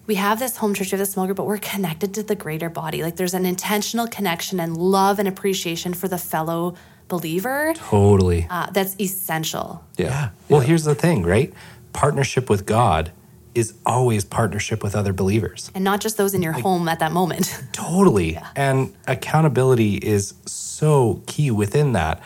[0.06, 2.34] we have this home church, we have this small group, but we're connected to the
[2.34, 3.02] greater body.
[3.02, 6.74] Like there's an intentional connection and love and appreciation for the fellow
[7.08, 8.46] believer Totally.
[8.50, 9.84] uh, that's essential.
[9.98, 10.30] Yeah.
[10.48, 11.52] Well, here's the thing, right?
[11.92, 13.12] Partnership with God
[13.54, 15.70] is always partnership with other believers.
[15.74, 17.62] And not just those in your home at that moment.
[17.72, 18.38] Totally.
[18.56, 22.22] And accountability is so key within that.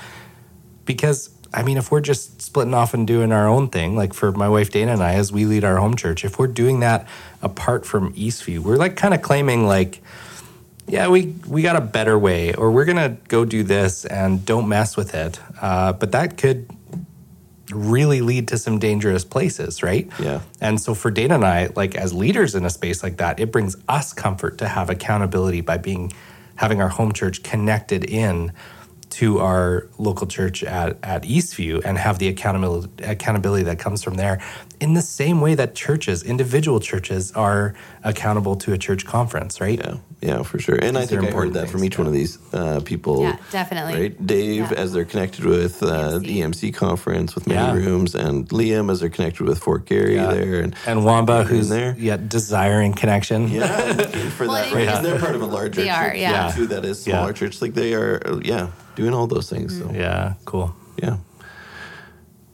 [0.85, 4.33] Because, I mean, if we're just splitting off and doing our own thing, like for
[4.33, 7.07] my wife Dana and I, as we lead our home church, if we're doing that
[7.43, 10.03] apart from Eastview, we're like kind of claiming, like,
[10.87, 14.45] yeah, we, we got a better way, or we're going to go do this and
[14.45, 15.41] don't mess with it.
[15.61, 16.71] Uh, but that could
[17.73, 20.09] really lead to some dangerous places, right?
[20.21, 20.41] Yeah.
[20.61, 23.51] And so for Dana and I, like as leaders in a space like that, it
[23.51, 26.13] brings us comfort to have accountability by being
[26.57, 28.53] having our home church connected in
[29.11, 34.15] to our local church at, at Eastview and have the accountability accountability that comes from
[34.15, 34.41] there
[34.81, 39.79] in the same way that churches, individual churches are accountable to a church conference, right?
[39.79, 40.77] Yeah, yeah, for sure.
[40.77, 43.23] And I think I heard important that from each one of these uh, people.
[43.23, 43.95] Yeah, definitely.
[44.01, 44.79] Right, Dave Yeah.
[44.83, 47.87] as they're connected with uh, the EMC conference with many Yeah.
[47.87, 50.33] rooms, and Liam as they're connected with Fort Garry Yeah.
[50.33, 51.95] there, and And Bomba, in who's there.
[51.99, 53.49] yeah, desiring connection.
[53.49, 54.87] Yeah, looking for Well, that, right?
[54.87, 56.51] think 'Cause they're part of a larger They are, church yeah.
[56.51, 56.67] too.
[56.67, 57.15] That is Yeah.
[57.19, 57.61] smaller church.
[57.63, 59.79] Like they are, uh, yeah, doing all those things.
[59.79, 60.75] So Yeah, cool.
[61.03, 61.17] yeah.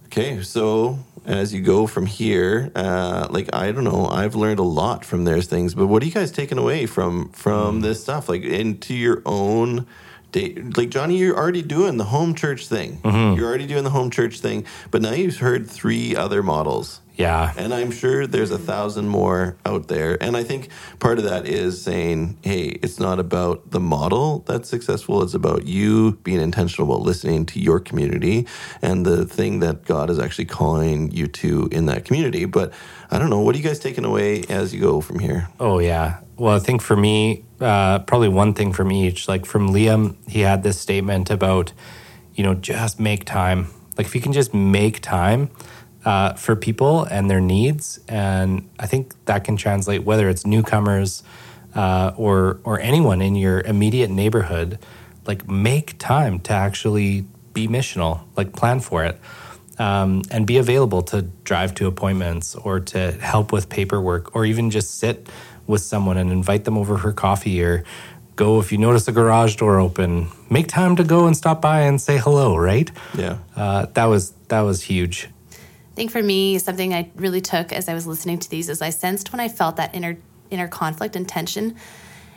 [0.07, 4.65] Okay, so as you go from here, uh, like I don't know, I've learned a
[4.65, 5.75] lot from their things.
[5.75, 9.87] But what are you guys taking away from from this stuff, like into your own?
[10.35, 12.99] Like Johnny, you're already doing the home church thing.
[12.99, 13.39] Mm-hmm.
[13.39, 17.01] You're already doing the home church thing, but now you've heard three other models.
[17.15, 17.53] Yeah.
[17.57, 20.21] And I'm sure there's a thousand more out there.
[20.23, 20.69] And I think
[20.99, 25.23] part of that is saying, hey, it's not about the model that's successful.
[25.23, 28.47] It's about you being intentional about listening to your community
[28.81, 32.47] and the thing that God is actually calling you to in that community.
[32.47, 32.73] But
[33.11, 33.41] I don't know.
[33.41, 35.49] What are you guys taking away as you go from here?
[35.61, 36.21] Oh yeah.
[36.43, 39.29] Well, I think for me, uh, probably one thing from each.
[39.29, 41.73] Like from Liam, he had this statement about,
[42.35, 43.69] you know, just make time.
[43.97, 45.51] Like if you can just make time
[46.05, 51.23] uh, for people and their needs, and I think that can translate whether it's newcomers
[51.77, 54.81] uh, or or anyone in your immediate neighborhood.
[55.25, 58.23] Like make time to actually be missional.
[58.37, 59.17] Like plan for it
[59.79, 64.71] um, and be available to drive to appointments or to help with paperwork or even
[64.71, 65.29] just sit
[65.67, 67.85] with someone and invite them over for coffee or
[68.37, 71.83] go if you notice a garage door open make time to go and stop by
[71.83, 73.39] and say hello right Yeah.
[73.57, 77.87] uh, that was that was huge I think for me, something I really took as
[77.87, 80.17] I was listening to these is I sensed when I felt that inner
[80.51, 81.77] inner conflict and tension.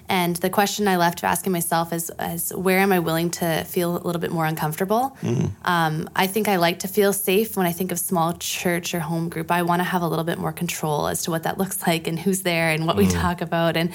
[0.07, 3.97] And the question I left asking myself is, is where am I willing to feel
[3.97, 5.17] a little bit more uncomfortable?
[5.63, 8.99] Um, I think I like to feel safe when I think of small church or
[8.99, 9.51] home group.
[9.51, 12.07] I want to have a little bit more control as to what that looks like
[12.07, 13.75] and who's there and what we talk about.
[13.77, 13.91] And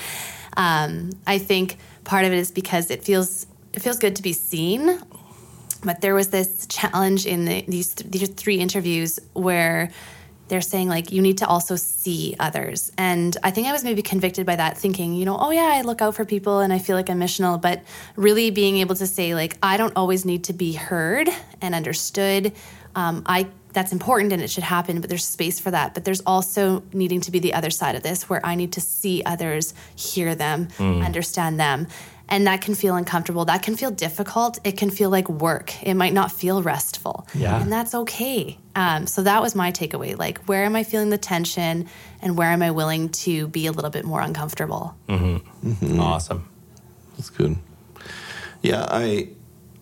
[0.57, 4.33] um, I think part of it is because it feels it feels good to be
[4.33, 5.01] seen
[5.83, 9.91] but there was this challenge in the, these th- these three interviews where
[10.51, 12.93] they're saying like you need to also see others.
[12.99, 15.81] And i think i was maybe convicted by that thinking you know oh yeah i
[15.83, 17.61] look out for people and i feel like i'm missional.
[17.61, 17.83] But
[18.17, 21.29] really being able to say like i don't always need to be heard
[21.63, 22.53] and understood.
[22.95, 25.95] Um, i that's important and it should happen but there's space for that.
[25.95, 28.81] But there's also needing to be the other side of this where i need to
[28.81, 31.87] see others hear them understand them
[32.31, 35.95] and that can feel uncomfortable that can feel difficult it can feel like work it
[35.95, 37.61] might not feel restful Yeah.
[37.61, 41.19] and that's okay um, so that was my takeaway like where am i feeling the
[41.19, 41.87] tension
[42.23, 45.69] and where am i willing to be a little bit more uncomfortable Mm-hmm.
[45.71, 46.01] Mm-hmm.
[46.01, 46.49] awesome
[47.17, 47.57] That's good.
[48.63, 49.29] Yeah, I,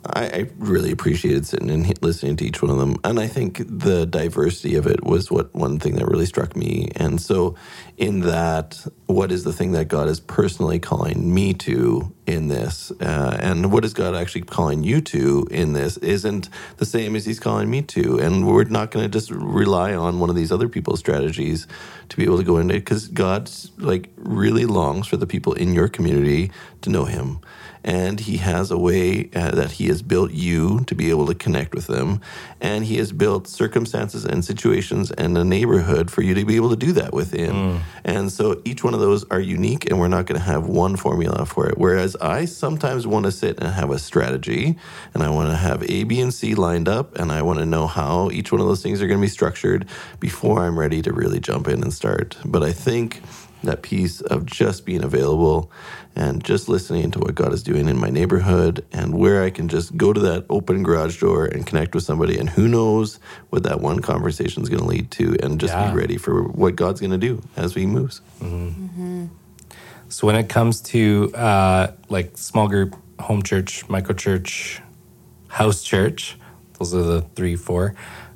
[0.06, 3.62] I I really appreciated sitting and listening to each one of them, and I think
[3.66, 6.90] the diversity of it was what one thing that really struck me.
[6.96, 7.56] And so,
[7.96, 12.90] in that, what is the thing that God is personally calling me to in this,
[13.00, 16.48] uh, and what is God actually calling you to in this, isn't
[16.78, 20.20] the same as He's calling me to, and we're not going to just rely on
[20.20, 21.66] one of these other people's strategies
[22.08, 25.52] to be able to go into it, because God's like really longs for the people
[25.54, 26.50] in your community
[26.82, 27.40] to know Him
[27.88, 31.34] and he has a way uh, that he has built you to be able to
[31.34, 32.20] connect with them
[32.60, 36.68] and he has built circumstances and situations and a neighborhood for you to be able
[36.68, 37.50] to do that within.
[37.50, 37.80] Mm.
[38.04, 40.96] and so each one of those are unique and we're not going to have one
[40.96, 41.78] formula for it.
[41.78, 44.76] Whereas i sometimes want to sit and have a strategy
[45.14, 47.64] and i want to have a b and c lined up and i want to
[47.64, 49.88] know how each one of those things are going to be structured
[50.20, 52.36] before i'm ready to really jump in and start.
[52.44, 53.22] But i think
[53.62, 55.70] that piece of just being available
[56.14, 59.68] and just listening to what God is doing in my neighborhood and where I can
[59.68, 62.38] just go to that open garage door and connect with somebody.
[62.38, 63.18] And who knows
[63.50, 65.90] what that one conversation is going to lead to and just yeah.
[65.90, 68.20] be ready for what God's going to do as we moves.
[68.40, 68.84] Mm-hmm.
[68.84, 69.26] Mm-hmm.
[70.08, 74.80] So when it comes to uh, like small group, home church, micro church,
[75.48, 76.36] house church,
[76.78, 77.94] those are the three, four.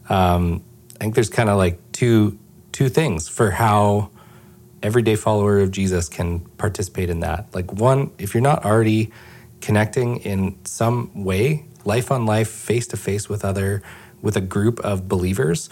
[0.09, 0.63] Um,
[0.97, 2.39] I think there's kind of like two
[2.73, 4.11] two things for how
[4.83, 7.47] everyday follower of Jesus can participate in that.
[7.55, 9.13] Like, one, if you're not already
[9.61, 13.83] connecting in some way, life on life, face to face with other,
[14.21, 15.71] with a group of believers,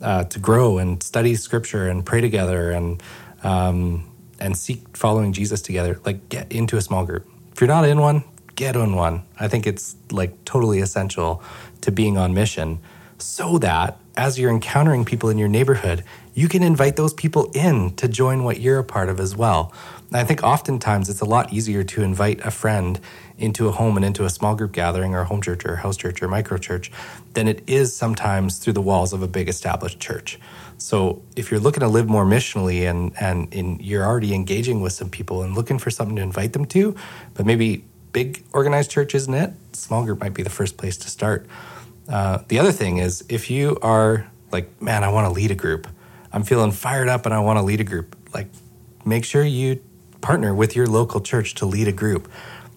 [0.00, 3.02] uh, to grow and study scripture and pray together and
[3.42, 4.10] um,
[4.40, 6.00] and seek following Jesus together.
[6.04, 7.28] Like, get into a small group.
[7.52, 8.24] If you're not in one,
[8.56, 9.22] get on one.
[9.38, 11.42] I think it's like totally essential
[11.82, 12.80] to being on mission,
[13.18, 17.94] so that as you're encountering people in your neighborhood, you can invite those people in
[17.94, 19.72] to join what you're a part of as well.
[20.08, 23.00] And I think oftentimes it's a lot easier to invite a friend
[23.38, 26.22] into a home and into a small group gathering or home church or house church
[26.22, 26.90] or micro church
[27.34, 30.38] than it is sometimes through the walls of a big established church.
[30.78, 34.92] So if you're looking to live more missionally and and in, you're already engaging with
[34.92, 36.94] some people and looking for something to invite them to,
[37.34, 41.08] but maybe big organized church isn't it, small group might be the first place to
[41.08, 41.46] start.
[42.08, 45.56] Uh, the other thing is if you are like, man, I want to lead a
[45.56, 45.88] group.
[46.34, 48.16] I'm feeling fired up and I want to lead a group.
[48.34, 48.48] Like,
[49.04, 49.80] make sure you
[50.20, 52.28] partner with your local church to lead a group.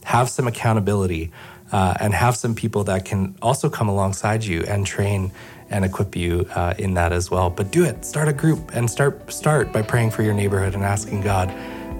[0.03, 1.31] Have some accountability
[1.71, 5.31] uh, and have some people that can also come alongside you and train
[5.71, 7.49] and equip you uh, in that as well.
[7.49, 8.05] But do it.
[8.05, 11.49] Start a group and start start by praying for your neighborhood and asking God,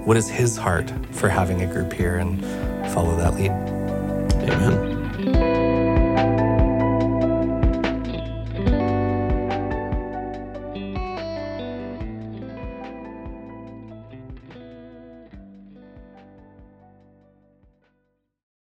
[0.06, 2.40] what is His heart for having a group here, and
[2.92, 3.50] follow that lead.
[4.48, 4.97] Amen.